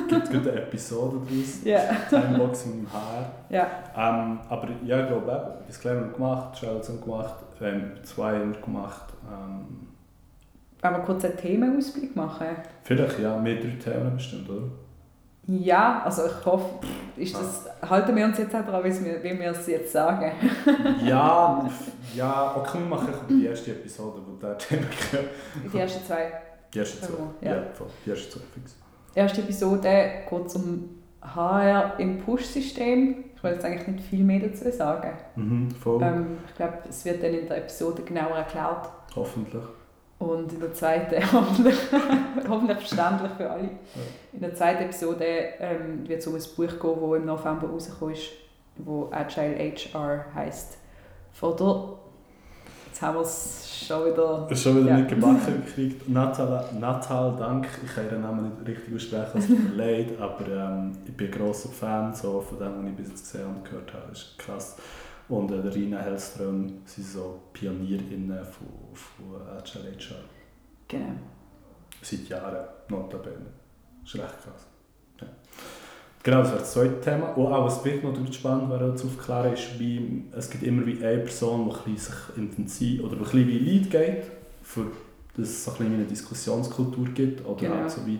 Gibt 0.09 0.23
es 0.23 0.29
eine 0.29 0.51
Episode 0.51 1.17
daraus? 1.25 1.63
Ja. 1.63 1.79
Timeboxing 2.09 2.79
im 2.79 2.87
HR. 2.91 3.31
Ja. 3.49 3.67
Ähm, 3.95 4.39
aber 4.49 4.69
ja, 4.85 5.01
ich 5.01 5.07
glaube, 5.07 5.57
Disclaimer 5.67 6.07
gemacht, 6.07 6.57
Schellzone 6.57 6.99
gemacht, 6.99 7.35
ähm, 7.61 7.91
zwei 8.03 8.39
haben 8.39 8.53
wir 8.53 8.61
gemacht. 8.61 9.13
Ähm, 9.31 9.87
Wollen 10.81 10.95
wir 10.95 11.03
kurz 11.03 11.23
einen 11.23 11.37
Themenausblick 11.37 12.15
machen? 12.15 12.47
Vielleicht, 12.83 13.19
ja. 13.19 13.37
Mehr 13.37 13.55
drei 13.55 13.77
Themen 13.81 14.15
bestimmt, 14.15 14.49
oder? 14.49 14.63
Ja, 15.45 16.01
also 16.05 16.25
ich 16.25 16.45
hoffe, 16.45 16.79
ist 17.17 17.35
das, 17.35 17.67
halten 17.89 18.15
wir 18.15 18.25
uns 18.25 18.37
jetzt 18.37 18.55
auch 18.55 18.65
daran, 18.65 18.83
wie 18.85 19.39
wir 19.39 19.51
es 19.51 19.67
jetzt 19.67 19.91
sagen. 19.91 20.31
ja, 21.05 21.69
ja, 22.15 22.55
okay, 22.55 22.79
wir 22.79 22.85
machen 22.85 23.13
die 23.29 23.45
erste 23.45 23.71
Episode, 23.71 24.21
wo 24.25 24.35
der 24.37 24.57
Thema 24.57 24.85
Die 25.71 25.77
ersten 25.77 26.05
zwei. 26.05 26.31
Die 26.73 26.79
ersten 26.79 27.05
zwei, 27.05 27.23
ja, 27.41 27.55
ja 27.55 27.63
voll. 27.73 27.87
die 28.05 28.11
ersten 28.11 28.31
zwei, 28.31 28.41
fix. 28.53 28.75
Erste 29.15 29.41
Episode 29.41 30.09
geht 30.29 30.55
um 30.55 30.89
HR 31.21 31.99
im 31.99 32.19
Push-System. 32.19 33.25
Ich 33.35 33.43
will 33.43 33.51
jetzt 33.51 33.65
eigentlich 33.65 33.87
nicht 33.87 34.05
viel 34.07 34.23
mehr 34.23 34.39
dazu 34.39 34.71
sagen. 34.71 35.11
Mhm, 35.35 35.71
voll. 35.71 36.01
Ähm, 36.01 36.37
ich 36.47 36.55
glaube, 36.55 36.77
es 36.87 37.03
wird 37.03 37.21
dann 37.21 37.33
in 37.33 37.47
der 37.47 37.57
Episode 37.57 38.01
genauer 38.03 38.37
erklärt. 38.37 38.89
Hoffentlich. 39.13 39.63
Und 40.23 40.53
in 40.53 40.59
der 40.61 40.73
zweiten, 40.73 41.15
hoffentlich, 41.33 41.75
hoffentlich 42.47 42.77
verständlich 42.77 43.31
für 43.35 43.49
alle, 43.49 43.69
in 44.31 44.39
der 44.39 44.55
zweiten 44.55 44.83
Episode 44.83 45.25
ähm, 45.59 46.07
wird 46.07 46.21
es 46.21 46.27
um 46.27 46.35
ein 46.35 46.41
Buch 46.41 46.79
gehen, 46.79 47.11
das 47.11 47.19
im 47.19 47.25
November 47.25 47.67
rausgekommen 47.67 48.15
ist, 48.15 48.29
das 48.77 49.11
Agile 49.11 49.73
HR 49.75 50.25
heisst. 50.33 50.77
Von 51.33 51.57
der, 51.57 51.83
jetzt 52.87 53.01
haben 53.01 53.15
wir 53.15 53.21
es 53.21 53.85
schon 53.85 54.05
wieder... 54.05 54.47
Das 54.49 54.61
schon 54.61 54.77
wieder 54.77 54.91
ja. 54.91 54.97
nicht 54.97 55.09
gebacken 55.09 55.63
gekriegt. 55.65 56.07
Natal, 56.07 56.69
Natal 56.79 57.35
Dank, 57.37 57.67
ich 57.83 57.93
kann 57.93 58.05
ihren 58.05 58.21
Namen 58.21 58.43
nicht 58.43 58.67
richtig 58.67 58.95
aussprechen, 58.95 59.39
es 59.39 59.47
tut 59.47 59.75
mir 59.75 59.75
leid, 59.85 60.07
aber 60.21 60.47
ähm, 60.47 60.93
ich 61.05 61.17
bin 61.17 61.27
ein 61.27 61.33
grosser 61.33 61.69
Fan 61.69 62.13
so, 62.15 62.39
von 62.39 62.57
dem, 62.59 62.81
was 62.81 62.89
ich 62.91 62.95
bis 62.95 63.09
jetzt 63.09 63.31
gesehen 63.31 63.47
und 63.47 63.65
gehört 63.65 63.93
habe. 63.93 64.05
Das 64.09 64.19
ist 64.19 64.39
krass. 64.39 64.77
Und 65.29 65.51
äh, 65.51 65.55
Rina 65.55 65.99
Hellström 65.99 66.81
sind 66.85 67.07
so 67.07 67.39
Pionierinnen 67.53 68.43
von, 68.43 68.67
von 68.93 69.47
Agile 69.47 69.91
HR. 69.97 70.17
Genau. 70.87 71.13
Seit 72.01 72.27
Jahren, 72.27 72.67
notabene. 72.89 73.35
Das 74.03 74.13
ist 74.13 74.19
recht 74.19 74.43
krass. 74.43 74.67
Ja. 75.21 75.27
Genau, 76.21 76.39
das 76.39 76.49
wäre 76.49 76.59
das 76.59 76.73
zweite 76.73 77.01
Thema. 77.01 77.27
Und 77.37 77.47
auch 77.47 77.65
was 77.65 77.79
vielleicht 77.79 78.03
noch 78.03 78.33
spannend 78.33 78.69
wäre 78.69 78.95
zu 78.95 79.07
aufklären, 79.07 79.53
ist, 79.53 79.79
wie, 79.79 80.25
es 80.35 80.49
gibt 80.49 80.63
immer 80.63 80.85
wie 80.85 81.03
eine 81.03 81.19
Person, 81.19 81.73
die 81.85 81.97
sich 81.97 82.15
intensiv 82.35 83.03
oder 83.03 83.13
ein 83.13 83.19
bisschen 83.19 83.47
wie 83.47 83.59
Leid 83.59 83.91
geht, 83.91 84.23
für 84.61 84.87
dass 85.35 85.47
es 85.49 85.65
so 85.65 85.71
ein 85.71 85.77
bisschen 85.77 85.93
eine 85.95 86.05
Diskussionskultur 86.05 87.05
gibt. 87.13 87.45
Oder 87.45 87.59
genau. 87.59 87.75
halt 87.75 87.91
so 87.91 88.05
wie, 88.05 88.15
äh, 88.15 88.19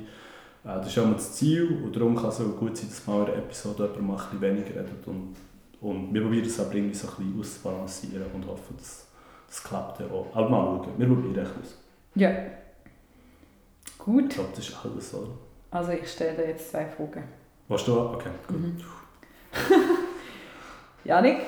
das 0.64 0.88
ist 0.88 0.98
immer 0.98 1.14
das 1.14 1.34
Ziel 1.34 1.80
und 1.84 1.96
darum 1.96 2.16
kann 2.16 2.30
es 2.30 2.42
auch 2.42 2.58
gut 2.58 2.76
sein, 2.76 2.90
dass 2.90 3.06
man 3.06 3.22
in 3.22 3.28
einer 3.28 3.38
Episode 3.38 3.90
jemand 3.96 4.08
mal 4.08 4.14
ein 4.16 4.40
bisschen 4.40 4.42
weniger 4.42 4.82
redet 4.82 5.08
und 5.08 5.36
und 5.84 6.14
wir 6.14 6.22
probieren 6.22 6.46
es 6.46 6.60
aber 6.60 6.74
irgendwie 6.74 6.96
so 6.96 7.10
ein 7.10 7.16
bisschen 7.18 7.40
auszubalancieren 7.40 8.32
und 8.34 8.48
hoffen, 8.48 8.78
dass 8.78 9.06
das 9.48 9.64
klappt 9.64 10.00
ja 10.00 10.06
auch. 10.08 10.28
Aber 10.34 10.50
mal 10.50 10.66
schauen, 10.66 10.98
wir 10.98 11.08
probieren 11.08 11.38
es 11.38 11.50
aus. 11.50 11.78
Ja. 12.16 12.32
Gut. 13.98 14.30
Ich 14.30 14.36
glaube, 14.36 14.50
das 14.56 14.70
ist 14.70 14.78
alles, 14.84 15.14
oder? 15.14 15.28
Also 15.72 15.92
ich 15.92 16.10
stelle 16.10 16.38
dir 16.38 16.48
jetzt 16.48 16.72
zwei 16.72 16.86
Fragen. 16.86 17.24
Was 17.68 17.84
du? 17.84 18.00
Okay, 18.00 18.30
gut. 18.48 18.58
Mhm. 18.60 18.78
Janik, 21.04 21.42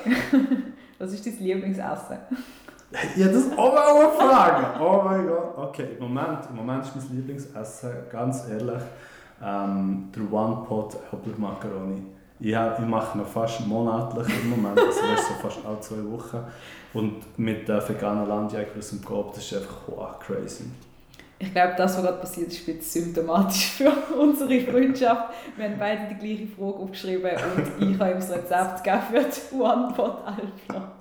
was 0.98 1.12
ist 1.12 1.26
dein 1.26 1.38
Lieblingsessen? 1.38 2.18
Ja, 3.16 3.26
das 3.26 3.36
ist 3.36 3.58
auch 3.58 3.74
mal 3.74 3.84
eine 3.84 4.12
Frage. 4.12 4.80
Oh 4.80 5.02
mein 5.04 5.26
Gott. 5.26 5.58
Okay, 5.58 5.88
im 5.98 6.04
Moment, 6.04 6.46
im 6.48 6.54
Moment 6.56 6.84
ist 6.84 6.94
mein 6.94 7.16
Lieblingsessen, 7.16 7.90
ganz 8.12 8.48
ehrlich, 8.48 8.82
ähm, 9.42 10.08
der 10.14 10.32
One-Pot 10.32 10.96
Apple 11.12 11.34
Macaroni. 11.36 12.15
Ja, 12.40 12.76
ich 12.78 12.84
mache 12.84 13.16
noch 13.16 13.26
fast 13.26 13.66
monatlich 13.66 14.28
im 14.42 14.50
Moment, 14.50 14.78
also 14.78 14.92
so 14.92 15.34
fast 15.40 15.64
alle 15.64 15.80
zwei 15.80 16.04
Wochen. 16.10 16.44
Und 16.92 17.38
mit 17.38 17.66
der 17.66 17.86
veganen 17.88 18.28
Landjäger 18.28 18.78
aus 18.78 18.90
dem 18.90 19.04
Coop, 19.04 19.34
das 19.34 19.44
ist 19.44 19.58
einfach 19.58 19.76
wow, 19.86 20.18
crazy. 20.18 20.64
Ich 21.38 21.52
glaube, 21.52 21.74
das, 21.76 21.96
was 21.96 22.02
gerade 22.02 22.18
passiert 22.18 22.48
ist, 22.48 22.66
ist 22.66 22.92
symptomatisch 22.92 23.72
für 23.72 23.92
unsere 24.18 24.60
Freundschaft. 24.60 25.34
Wir 25.56 25.66
haben 25.66 25.78
beide 25.78 26.14
die 26.14 26.14
gleiche 26.14 26.46
Frage 26.46 26.76
aufgeschrieben 26.76 27.30
und 27.56 27.90
ich 27.90 27.98
habe 27.98 28.10
ihm 28.12 28.16
das 28.16 28.30
Rezept 28.30 28.84
gegeben 28.84 29.02
für 29.10 29.20
die 29.20 29.62
One-Pot 29.62 30.16
Alpha. 30.24 30.92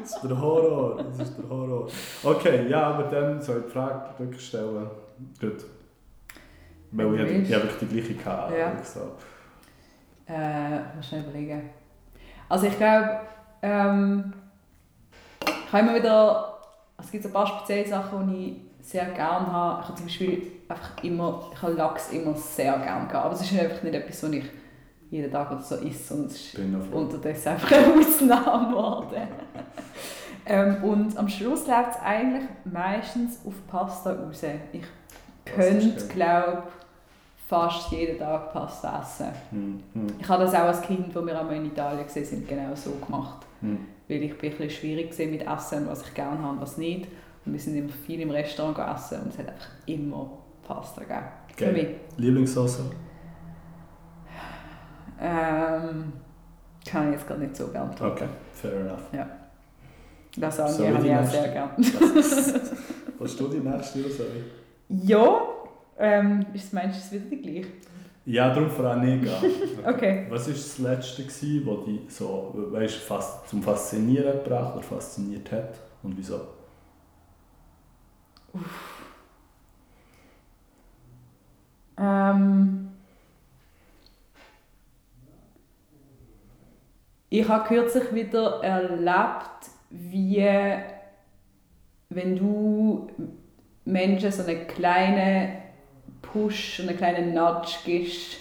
Das 0.00 0.16
ist 0.16 0.22
der 0.22 0.40
Horror, 0.40 1.04
das 1.04 1.28
ist 1.28 1.38
der 1.38 1.48
Horror. 1.48 1.88
Okay, 2.24 2.68
ja, 2.68 2.82
aber 2.88 3.04
dann 3.04 3.40
soll 3.40 3.58
ich 3.58 3.64
die 3.66 3.70
Frage 3.70 4.02
wirklich 4.18 4.46
stellen. 4.46 4.90
Gut. 5.40 5.64
Weil 6.90 7.20
ich, 7.20 7.48
ich 7.48 7.54
habe 7.54 7.68
die 7.80 7.86
gleiche 7.86 8.14
gehabt. 8.14 8.52
Ja. 8.56 8.72
So. 8.82 9.00
Äh, 10.28 10.76
ich 10.76 10.94
muss 10.96 11.08
schnell 11.08 11.22
überlegen. 11.22 11.70
Also 12.48 12.66
ich 12.66 12.76
glaube, 12.76 13.20
ähm, 13.62 14.32
ich 15.40 15.72
habe 15.72 15.82
immer 15.86 15.94
wieder, 15.94 16.58
es 16.98 17.10
gibt 17.10 17.22
so 17.22 17.28
ein 17.28 17.32
paar 17.32 17.46
spezielle 17.46 17.86
Sachen, 17.86 18.28
die 18.28 18.50
ich 18.80 18.86
sehr 18.86 19.06
gerne 19.06 19.50
habe. 19.50 19.82
Ich 19.82 19.88
habe 19.88 19.96
zum 19.96 20.06
Beispiel 20.06 20.52
einfach 20.68 21.02
immer, 21.02 21.50
ich 21.52 21.62
habe 21.62 21.72
Lachs 21.72 22.10
immer 22.10 22.34
sehr 22.34 22.78
gerne 22.78 23.06
gehabt, 23.08 23.14
aber 23.14 23.34
es 23.34 23.40
ist 23.40 23.58
einfach 23.58 23.82
nicht 23.82 23.94
etwas, 23.94 24.22
was 24.22 24.30
ich 24.30 24.44
jeden 25.10 25.30
Tag 25.30 25.50
oder 25.50 25.62
so 25.62 25.76
sondern 25.76 26.26
es 26.26 26.54
ist 26.54 26.58
unterdessen 26.92 27.48
einfach 27.50 27.72
eine 27.72 27.94
Ausnahme 27.94 28.68
geworden. 28.68 29.28
ähm, 30.46 30.84
und 30.84 31.16
am 31.16 31.28
Schluss 31.28 31.66
läuft 31.66 31.90
es 31.92 32.02
eigentlich 32.02 32.44
meistens 32.64 33.40
auf 33.46 33.54
Pasta 33.68 34.12
raus. 34.12 34.42
Ich 34.72 34.82
könnte, 35.44 36.06
glaube 36.08 36.64
fast 37.46 37.92
jeden 37.92 38.18
Tag 38.18 38.52
Pasta 38.52 39.00
essen. 39.00 39.32
Mm, 39.94 40.06
Ich 40.18 40.28
habe 40.28 40.44
das 40.44 40.54
auch 40.54 40.60
als 40.60 40.82
Kind, 40.82 41.14
wo 41.14 41.24
wir 41.24 41.38
einmal 41.38 41.56
in 41.56 41.66
Italien 41.66 41.98
waren, 42.00 42.24
sind 42.24 42.48
genau 42.48 42.74
so 42.74 42.90
gemacht. 43.04 43.46
Mm. 43.60 43.76
Weil 44.08 44.22
ich 44.22 44.36
bin 44.38 44.52
ein 44.52 44.58
bisschen 44.58 44.70
schwierig 44.70 45.18
mit 45.30 45.46
Essen, 45.46 45.86
was 45.88 46.02
ich 46.02 46.14
gerne 46.14 46.40
habe 46.42 46.54
und 46.54 46.60
was 46.60 46.76
nicht. 46.76 47.06
Und 47.44 47.52
wir 47.52 47.60
sind 47.60 47.76
immer 47.76 47.88
viel 47.88 48.20
im 48.20 48.30
Restaurant 48.30 48.78
essen 48.78 49.22
und 49.22 49.32
es 49.32 49.38
hat 49.38 49.48
einfach 49.48 49.68
immer 49.86 50.30
Pasta 50.66 51.02
gegeben. 51.02 51.26
Für 51.56 51.72
mich. 51.72 51.88
Lieblingssauce? 52.16 52.80
Ähm, 55.20 56.12
kann 56.84 57.06
ich 57.08 57.14
jetzt 57.14 57.28
gar 57.28 57.38
nicht 57.38 57.56
so 57.56 57.68
beantworten. 57.68 58.12
Okay, 58.12 58.28
fair 58.52 58.80
enough. 58.80 59.02
Ja. 59.12 59.26
Lasagne 60.36 60.72
so 60.72 60.86
habe 60.86 61.06
ich 61.06 61.14
auch 61.14 61.24
sehr 61.24 61.48
gerne. 61.48 61.72
Was 63.18 63.30
ist 63.30 63.40
du 63.40 63.48
die 63.48 63.60
nächste 63.60 64.00
Lasagne? 64.00 64.44
Ja, 64.88 65.40
ähm, 65.98 66.46
ist 66.52 66.72
manchmal 66.72 67.10
wieder 67.10 67.30
die 67.30 67.42
gleiche? 67.42 67.68
Ja, 68.26 68.52
darum 68.52 68.70
frage 68.70 69.14
ich 69.14 69.30
auch. 69.30 69.42
Okay. 69.86 69.86
okay. 69.86 70.26
Was 70.28 70.46
war 70.48 70.54
das 70.54 70.78
Letzte, 70.78 71.22
das 71.22 71.40
dich 71.40 72.00
so, 72.08 72.52
weißt, 72.72 72.96
fast 72.96 73.48
zum 73.48 73.62
Faszinieren 73.62 74.42
gebracht 74.42 74.74
oder 74.74 74.82
fasziniert 74.82 75.50
hat 75.52 75.74
und 76.02 76.16
wieso? 76.18 76.40
Uff. 78.52 79.02
Ähm. 81.98 82.88
Ich 87.28 87.48
habe 87.48 87.68
kürzlich 87.68 88.12
wieder 88.12 88.62
erlebt, 88.62 89.70
wie 89.90 90.44
wenn 92.08 92.36
du 92.36 93.08
Menschen 93.84 94.32
so 94.32 94.42
eine 94.42 94.64
kleine 94.66 95.65
Push, 96.32 96.80
einen 96.80 96.96
kleinen 96.96 97.34
Nudge 97.34 97.76
gibst, 97.84 98.38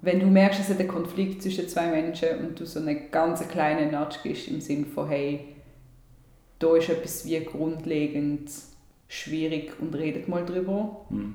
wenn 0.00 0.18
du 0.18 0.26
merkst, 0.26 0.60
es 0.60 0.68
hat 0.68 0.80
einen 0.80 0.88
Konflikt 0.88 1.42
zwischen 1.42 1.68
zwei 1.68 1.86
Menschen 1.86 2.40
und 2.40 2.58
du 2.58 2.66
so 2.66 2.80
einen 2.80 3.10
ganz 3.10 3.46
kleinen 3.48 3.92
Nudge 3.92 4.18
gibst 4.22 4.48
im 4.48 4.60
Sinne 4.60 4.86
von 4.86 5.08
hey, 5.08 5.54
da 6.58 6.76
ist 6.76 6.88
etwas 6.88 7.24
wie 7.24 7.38
grundlegend 7.44 8.50
schwierig 9.08 9.72
und 9.80 9.94
redet 9.94 10.28
mal 10.28 10.44
drüber, 10.44 11.04
Mhm. 11.10 11.34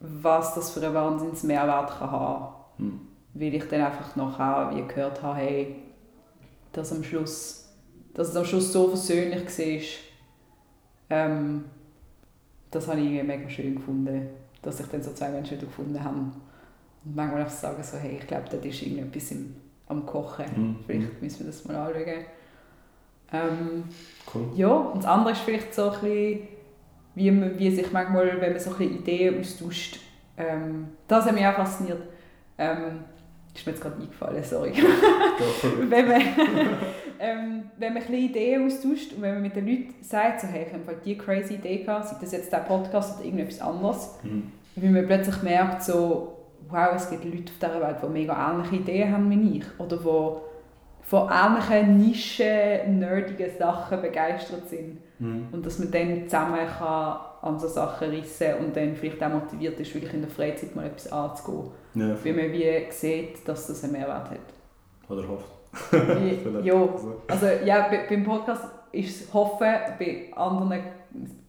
was 0.00 0.54
das 0.54 0.70
für 0.70 0.80
einen 0.84 0.94
Wahnsinns-Mehrwert 0.94 1.98
kann 1.98 2.10
haben. 2.10 2.54
Mhm. 2.78 3.00
Weil 3.34 3.54
ich 3.54 3.64
dann 3.68 3.82
einfach 3.82 4.16
nachher 4.16 4.70
wie 4.74 4.86
gehört 4.86 5.22
habe, 5.22 5.38
hey, 5.38 5.76
dass, 6.72 6.92
am 6.92 7.02
Schluss, 7.04 7.68
dass 8.14 8.28
es 8.28 8.36
am 8.36 8.44
Schluss 8.44 8.72
so 8.72 8.88
versöhnlich 8.88 9.44
war, 11.10 11.18
ähm, 11.18 11.64
das 12.74 12.88
habe 12.88 13.00
ich 13.00 13.06
irgendwie 13.06 13.26
mega 13.26 13.48
schön 13.48 13.76
gefunden, 13.76 14.28
dass 14.62 14.78
sich 14.78 14.86
dann 14.86 15.02
so 15.02 15.12
zwei 15.12 15.28
Menschen 15.28 15.56
wieder 15.56 15.66
gefunden 15.66 16.02
haben. 16.02 16.32
Und 17.04 17.16
manchmal 17.16 17.42
einfach 17.42 17.52
sagen 17.52 17.82
so, 17.82 17.98
hey, 17.98 18.18
ich 18.20 18.26
glaube, 18.26 18.44
da 18.50 18.56
ist 18.56 18.82
irgendetwas 18.82 19.30
im, 19.32 19.56
am 19.86 20.04
Kochen. 20.06 20.46
Mhm. 20.56 20.76
Vielleicht 20.86 21.22
müssen 21.22 21.40
wir 21.40 21.46
das 21.46 21.64
mal 21.64 21.76
anschauen. 21.76 22.24
Ähm, 23.32 23.84
Cool. 24.32 24.48
ja, 24.54 24.68
und 24.68 24.98
das 24.98 25.06
andere 25.10 25.32
ist 25.32 25.40
vielleicht 25.40 25.74
so 25.74 25.90
ein 25.90 26.00
bisschen, 26.00 26.48
wie, 27.14 27.30
man, 27.30 27.58
wie 27.58 27.70
sich 27.70 27.90
manchmal, 27.92 28.40
wenn 28.40 28.52
man 28.52 28.60
so 28.60 28.70
ein 28.70 28.76
bisschen 28.76 28.98
Ideen 28.98 29.40
austauscht, 29.40 30.00
ähm, 30.36 30.88
das 31.08 31.26
hat 31.26 31.34
mich 31.34 31.46
auch 31.46 31.54
fasziniert. 31.54 32.02
Ähm, 32.58 33.00
ist 33.54 33.66
mir 33.66 33.72
jetzt 33.72 33.82
gerade 33.82 34.00
eingefallen, 34.00 34.42
sorry. 34.42 34.72
Wenn, 35.88 36.08
man, 36.08 36.22
ähm, 37.24 37.64
wenn 37.78 37.94
man 37.94 38.02
ein 38.02 38.08
bisschen 38.08 38.24
Ideen 38.30 38.66
austauscht 38.66 39.12
und 39.14 39.22
wenn 39.22 39.34
man 39.34 39.42
mit 39.42 39.56
den 39.56 39.66
Leuten 39.66 39.94
sagt, 40.02 40.40
so, 40.42 40.46
hey, 40.48 40.66
ich 40.66 40.72
habe 40.72 40.82
halt 40.86 41.04
die 41.04 41.16
crazy 41.16 41.54
Idee 41.54 41.78
gehabt, 41.84 42.08
sei 42.08 42.16
das 42.20 42.32
jetzt 42.32 42.52
der 42.52 42.58
Podcast 42.58 43.16
oder 43.16 43.24
irgendetwas 43.24 43.60
anderes, 43.60 44.14
Mhm. 44.22 44.52
weil 44.76 44.90
man 44.90 45.06
plötzlich 45.06 45.42
merkt, 45.42 45.82
so, 45.82 46.36
wow, 46.68 46.88
es 46.94 47.08
gibt 47.10 47.24
Leute 47.24 47.52
auf 47.52 47.58
dieser 47.60 47.80
Welt, 47.80 47.96
die 48.02 48.08
mega 48.08 48.50
ähnliche 48.52 48.76
Ideen 48.76 49.12
haben 49.12 49.30
wie 49.30 49.58
ich. 49.58 49.64
Oder 49.78 49.96
die 49.96 51.06
von 51.06 51.30
ähnlichen 51.30 51.98
Nischen, 51.98 52.98
nerdigen 52.98 53.50
Sachen 53.58 54.00
begeistert 54.00 54.68
sind. 54.68 54.98
Mhm. 55.18 55.48
Und 55.52 55.64
dass 55.66 55.78
man 55.78 55.90
dann 55.90 56.24
zusammen 56.28 56.66
kann 56.78 57.16
an 57.42 57.58
so 57.58 57.68
Sachen 57.68 58.08
rissen 58.10 58.54
und 58.60 58.74
dann 58.74 58.96
vielleicht 58.96 59.22
auch 59.22 59.28
motiviert 59.28 59.78
ist, 59.78 59.94
wirklich 59.94 60.14
in 60.14 60.22
der 60.22 60.30
Freizeit 60.30 60.74
mal 60.74 60.86
etwas 60.86 61.12
anzugehen. 61.12 61.70
Ja, 61.94 62.16
Weil 62.24 62.32
man 62.32 62.52
wie 62.52 62.86
sieht, 62.90 63.46
dass 63.46 63.66
das 63.66 63.84
einen 63.84 63.92
Mehrwert 63.92 64.30
hat. 64.30 64.38
oder 65.10 65.28
hofft. 65.28 65.50
Ja, 66.62 66.88
Also, 67.28 67.46
ja, 67.64 67.88
bei, 67.88 68.06
beim 68.08 68.24
Podcast 68.24 68.64
ist 68.92 69.22
es 69.22 69.34
Hoffen, 69.34 69.66
bei 69.98 70.30
anderen 70.36 70.82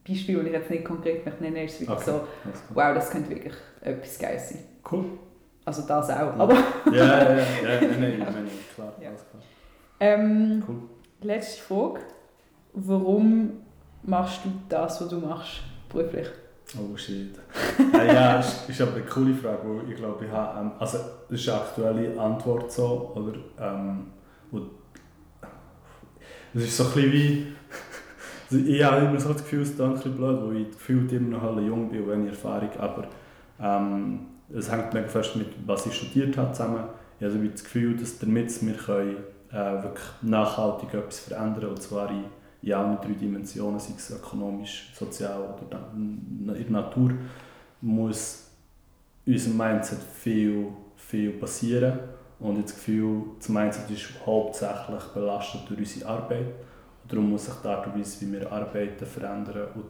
Beispielen, 0.08 0.42
die 0.42 0.48
ich 0.48 0.54
jetzt 0.54 0.70
nicht 0.70 0.86
konkret 0.86 1.26
möchte 1.26 1.44
nennen, 1.44 1.58
ist 1.58 1.82
es 1.82 1.88
wirklich 1.88 1.98
Okay. 2.08 2.12
so, 2.12 2.22
wow, 2.74 2.94
das 2.94 3.10
könnte 3.10 3.30
wirklich 3.30 3.54
etwas 3.82 4.20
geil 4.20 4.40
sein. 4.40 4.60
Cool. 4.92 5.06
Also 5.66 5.82
das 5.88 6.10
auch. 6.12 6.16
Ja. 6.18 6.34
Aber 6.38 6.54
Ja, 6.92 6.94
ja, 6.94 7.30
ja, 7.30 7.38
ja, 7.38 7.82
nein, 7.82 8.20
nein, 8.20 8.48
klar, 8.76 8.94
Ja. 9.02 9.10
alles 9.10 9.22
klar. 9.30 9.42
ähm, 10.00 10.64
Cool. 10.68 10.76
letzte 11.22 11.62
Frage. 11.64 12.00
Warum 12.74 13.52
machst 14.04 14.42
du 14.46 14.50
das, 14.70 15.02
was 15.02 15.08
du 15.10 15.18
machst, 15.20 15.62
beruflich? 15.90 16.28
Oh 16.78 16.96
shit. 16.98 17.38
äh, 17.94 18.14
ja, 18.14 18.40
ist, 18.42 18.70
ist 18.70 18.82
aber 18.82 18.96
eine 18.96 19.06
coole 19.06 19.34
Frage, 19.34 19.60
weil 19.64 19.90
ich 19.90 19.96
glaube, 19.98 20.26
ich 20.26 20.32
habe, 20.32 20.60
ähm, 20.60 20.72
also 20.80 20.98
das 21.30 21.40
ist 21.40 21.48
eine 21.50 21.60
aktuelle 21.62 22.20
Antwort 22.20 22.72
so, 22.72 23.12
oder, 23.16 23.34
ähm, 23.60 24.08
und 24.52 24.70
es 26.54 26.64
ist 26.64 26.78
so 26.78 26.86
ein 26.86 26.92
bisschen 26.94 27.12
wie, 27.12 27.48
ich 28.74 28.84
habe 28.84 29.06
immer 29.06 29.20
so 29.20 29.34
das 29.34 29.44
Gefühl, 29.44 29.62
es 29.62 29.72
ist 29.72 29.82
ein 29.82 29.94
bisschen 29.94 30.16
blöd, 30.16 30.40
weil 30.42 30.62
ich 30.62 30.72
gefühlt 30.72 31.12
immer 31.12 31.38
noch 31.38 31.60
jung 31.62 31.90
bin 31.90 32.04
und 32.04 32.10
wenig 32.10 32.30
Erfahrung, 32.30 32.70
aber 32.78 33.08
ähm, 33.60 34.20
es 34.54 34.72
hängt 34.72 34.94
mega 34.94 35.08
fest 35.08 35.36
mit, 35.36 35.48
was 35.66 35.86
ich 35.86 35.94
studiert 35.94 36.38
habe 36.38 36.54
zusammen. 36.54 36.84
Ich 37.20 37.26
habe 37.26 37.34
also 37.34 37.48
das 37.48 37.64
Gefühl, 37.64 37.98
dass 37.98 38.20
damit 38.20 38.66
wir 38.66 38.74
können, 38.74 39.18
äh, 39.52 39.84
wirklich 39.84 40.06
nachhaltig 40.22 40.94
etwas 40.94 41.20
verändern 41.20 41.70
und 41.70 41.82
zwar 41.82 42.10
in, 42.10 42.26
in 42.62 42.74
allen 42.74 42.98
drei 42.98 43.14
Dimensionen, 43.14 43.80
sei 43.80 43.94
es 43.96 44.12
ökonomisch, 44.12 44.92
sozial 44.94 45.40
oder 45.42 45.92
in 45.94 46.46
der 46.48 46.70
Natur, 46.70 47.12
muss 47.82 48.52
unserem 49.26 49.58
Mindset 49.58 50.00
viel, 50.00 50.68
viel 50.96 51.32
passieren. 51.32 52.00
Und 52.40 52.64
das 52.64 52.74
Gefühl, 52.76 53.24
das 53.40 53.50
Mindset 53.50 53.90
ist 53.92 54.08
hauptsächlich 54.26 55.04
belastet 55.14 55.62
durch 55.70 55.80
unsere 55.80 56.10
Arbeit. 56.10 56.48
Und 57.04 57.12
darum 57.12 57.30
muss 57.30 57.46
sich 57.46 57.54
die 57.64 57.68
Art 57.68 57.88
und 57.88 57.98
Weise, 57.98 58.26
wie 58.26 58.32
wir 58.34 58.52
arbeiten, 58.52 59.06
verändern. 59.06 59.68
Und, 59.76 59.84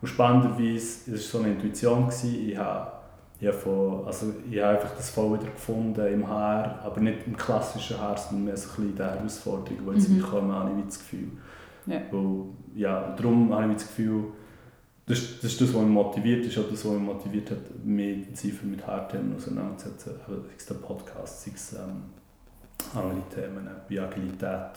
und 0.00 0.08
spannenderweise, 0.08 1.10
es 1.10 1.10
war 1.10 1.16
so 1.16 1.38
eine 1.40 1.48
Intuition, 1.54 2.06
gewesen. 2.06 2.48
ich 2.48 2.56
habe, 2.56 2.92
ich 3.40 3.48
habe, 3.48 3.58
von, 3.58 4.06
also 4.06 4.32
ich 4.50 4.58
habe 4.62 4.78
einfach 4.78 4.96
das 4.96 5.10
voll 5.10 5.38
wieder 5.38 5.50
gefunden 5.50 6.06
im 6.06 6.26
HR, 6.26 6.80
aber 6.82 7.00
nicht 7.00 7.26
im 7.26 7.36
klassischen 7.36 8.00
HR, 8.00 8.16
sondern 8.16 8.44
mehr 8.46 8.56
so 8.56 8.68
ein 8.68 8.74
bisschen 8.74 8.90
in 8.90 8.96
der 8.96 9.10
Herausforderung, 9.14 9.78
die 9.86 9.98
jetzt 9.98 10.08
Mhm. 10.08 10.16
mhm. 10.16 10.22
kommen, 10.22 10.52
habe 10.52 10.70
ich 10.78 10.84
das 10.86 10.98
Gefühl. 10.98 11.28
Ja. 11.86 12.00
Weil, 12.10 12.44
ja, 12.74 13.00
und 13.00 13.18
darum 13.20 13.54
habe 13.54 13.66
ich 13.72 13.78
das 13.78 13.86
Gefühl, 13.88 14.24
das, 15.06 15.18
ist- 15.18 15.44
das 15.44 15.52
ist 15.52 15.60
das, 15.60 15.74
was 15.74 15.82
mich 15.82 15.90
motiviert, 15.90 16.44
ist 16.46 16.58
auch 16.58 16.68
das, 16.70 16.84
was 16.84 16.92
mich 16.92 17.02
motiviert 17.02 17.50
hat, 17.50 17.58
mich 17.84 18.16
intensiver 18.18 18.66
mit 18.66 18.86
HR-Themen 18.86 19.36
auseinanderzusetzen. 19.36 20.12
Sei 20.26 20.34
es 20.56 20.66
der 20.66 20.74
Podcast, 20.76 21.42
sei 21.44 21.52
es 21.54 21.72
ähm, 21.74 22.02
andere 22.94 23.22
Themen 23.34 23.68
wie 23.88 24.00
Agilität, 24.00 24.70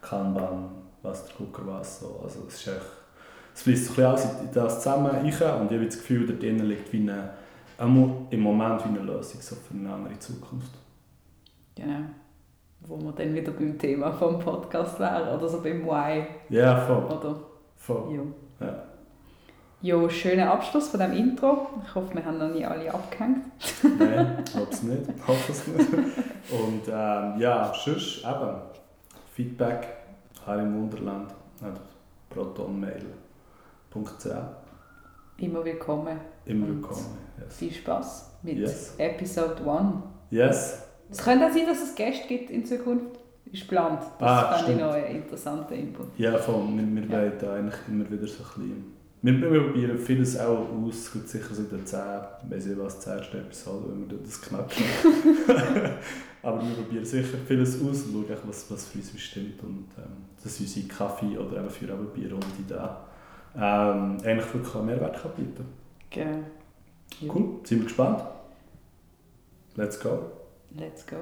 Kanban, 0.00 0.68
was 1.02 1.26
der 1.26 1.34
Gucker 1.36 1.62
was. 1.66 2.00
So. 2.00 2.20
Also 2.22 2.40
es, 2.48 2.54
ist 2.54 2.66
echt, 2.68 2.80
es 3.54 3.62
fließt 3.62 3.84
so 3.86 3.90
ein 3.92 3.94
bisschen 3.96 4.06
alles 4.06 4.40
in 4.42 4.52
das 4.52 4.82
zusammen 4.82 5.06
rein 5.06 5.22
und 5.22 5.28
ich 5.28 5.40
habe 5.40 5.86
das 5.86 5.96
Gefühl, 5.98 6.26
da 6.26 6.32
drinnen 6.34 6.66
liegt 6.66 6.92
wie 6.92 7.00
eine, 7.00 7.30
im 7.78 8.40
Moment 8.40 8.84
wie 8.84 8.88
eine 8.90 9.00
Lösung 9.00 9.40
so 9.40 9.56
für 9.56 9.74
eine 9.74 9.92
andere 9.92 10.18
Zukunft. 10.18 10.70
Genau. 11.74 12.00
Wo 12.86 12.96
wir 12.98 13.12
dann 13.12 13.34
wieder 13.34 13.52
beim 13.52 13.78
Thema 13.78 14.12
vom 14.12 14.38
Podcast 14.38 14.98
wären. 15.00 15.36
Oder 15.36 15.48
so 15.48 15.60
beim 15.62 15.84
Why. 15.86 16.26
Ja, 16.50 16.76
voll. 16.80 17.04
Oder 17.04 17.40
voll. 17.76 18.14
ja. 18.60 18.66
Ja. 18.66 18.82
Ja, 19.82 20.08
schöner 20.08 20.52
Abschluss 20.52 20.88
von 20.88 21.00
diesem 21.00 21.16
Intro. 21.16 21.66
Ich 21.84 21.94
hoffe, 21.94 22.14
wir 22.14 22.24
haben 22.24 22.38
noch 22.38 22.50
nie 22.54 22.64
alle 22.64 22.92
abgehängt. 22.94 23.46
Nein, 23.98 24.38
ich 24.46 24.54
hoffe 24.54 24.68
es 24.70 24.82
nicht. 24.84 25.02
Ich 25.16 25.26
hoffe 25.26 25.52
es 25.52 25.66
nicht. 25.66 25.88
Und 25.92 26.82
ähm, 26.88 27.34
ja, 27.40 27.72
sonst 27.84 28.18
eben 28.24 28.56
Feedback, 29.34 29.88
Haar 30.46 30.60
im 30.60 30.74
Wunderland, 30.82 31.32
protonmail.ch. 32.30 34.26
Immer 35.38 35.64
willkommen. 35.64 36.16
Immer 36.46 36.68
willkommen. 36.68 37.18
Yes. 37.44 37.56
Viel 37.56 37.72
Spaß 37.72 38.30
mit 38.42 38.58
Yes. 38.58 38.94
Episode 38.98 39.56
1. 39.68 39.94
yes. 40.30 40.82
Es 41.10 41.18
könnte 41.18 41.46
auch 41.46 41.52
sein, 41.52 41.66
dass 41.66 41.82
es 41.82 41.94
Gäste 41.96 42.28
gibt 42.28 42.50
in 42.50 42.64
Zukunft. 42.64 43.18
Ist 43.50 43.62
geplant. 43.62 44.00
Das 44.20 44.30
Ah, 44.30 44.52
fände 44.58 44.72
ich 44.72 44.78
noch 44.80 44.92
einen 44.92 45.16
interessanten 45.16 45.74
Input. 45.74 46.06
Ja, 46.18 46.38
voll. 46.38 46.62
Wir, 46.68 46.86
wir 46.94 47.02
Ja. 47.04 47.10
wollen 47.18 47.32
da 47.40 47.54
eigentlich 47.54 47.74
immer 47.88 48.08
wieder 48.10 48.26
so 48.28 48.44
ein 48.44 48.48
bisschen... 48.54 49.01
Wir, 49.24 49.40
wir 49.40 49.62
probieren 49.62 49.96
vieles 49.98 50.38
auch 50.38 50.68
aus, 50.68 50.96
es 50.96 51.12
gibt 51.12 51.28
sicher 51.28 51.54
seit 51.54 51.70
der 51.70 51.84
10, 51.84 51.98
weiss 52.50 52.66
ich 52.66 52.76
was, 52.76 53.00
10. 53.00 53.18
Episode, 53.18 53.86
wenn 53.88 54.10
wir 54.10 54.18
das 54.18 54.42
knacken. 54.42 54.84
Aber 56.42 56.60
wir 56.60 56.74
probieren 56.74 57.04
sicher 57.04 57.38
vieles 57.46 57.76
aus 57.76 58.02
und 58.02 58.26
schauen, 58.26 58.36
was, 58.46 58.68
was 58.68 58.86
für 58.88 58.98
uns 58.98 59.20
stimmt 59.20 59.62
und 59.62 59.86
ähm, 59.96 60.24
dass 60.42 60.58
unsere 60.58 60.88
Kaffee 60.88 61.38
oder 61.38 61.58
eben 61.58 61.70
für 61.70 61.92
eine 61.92 62.02
Bierrunde 62.02 62.46
da 62.68 63.06
ähm, 63.54 64.18
eigentlich 64.24 64.54
wirklich 64.54 64.74
einen 64.74 64.86
Mehrwert 64.86 65.22
kann 65.22 65.30
bieten 65.36 65.66
Genau. 66.10 66.38
Ja. 67.20 67.32
Cool, 67.32 67.60
sind 67.62 67.78
wir 67.78 67.84
gespannt? 67.84 68.24
Let's 69.76 70.00
go. 70.00 70.32
Let's 70.74 71.06
go. 71.06 71.16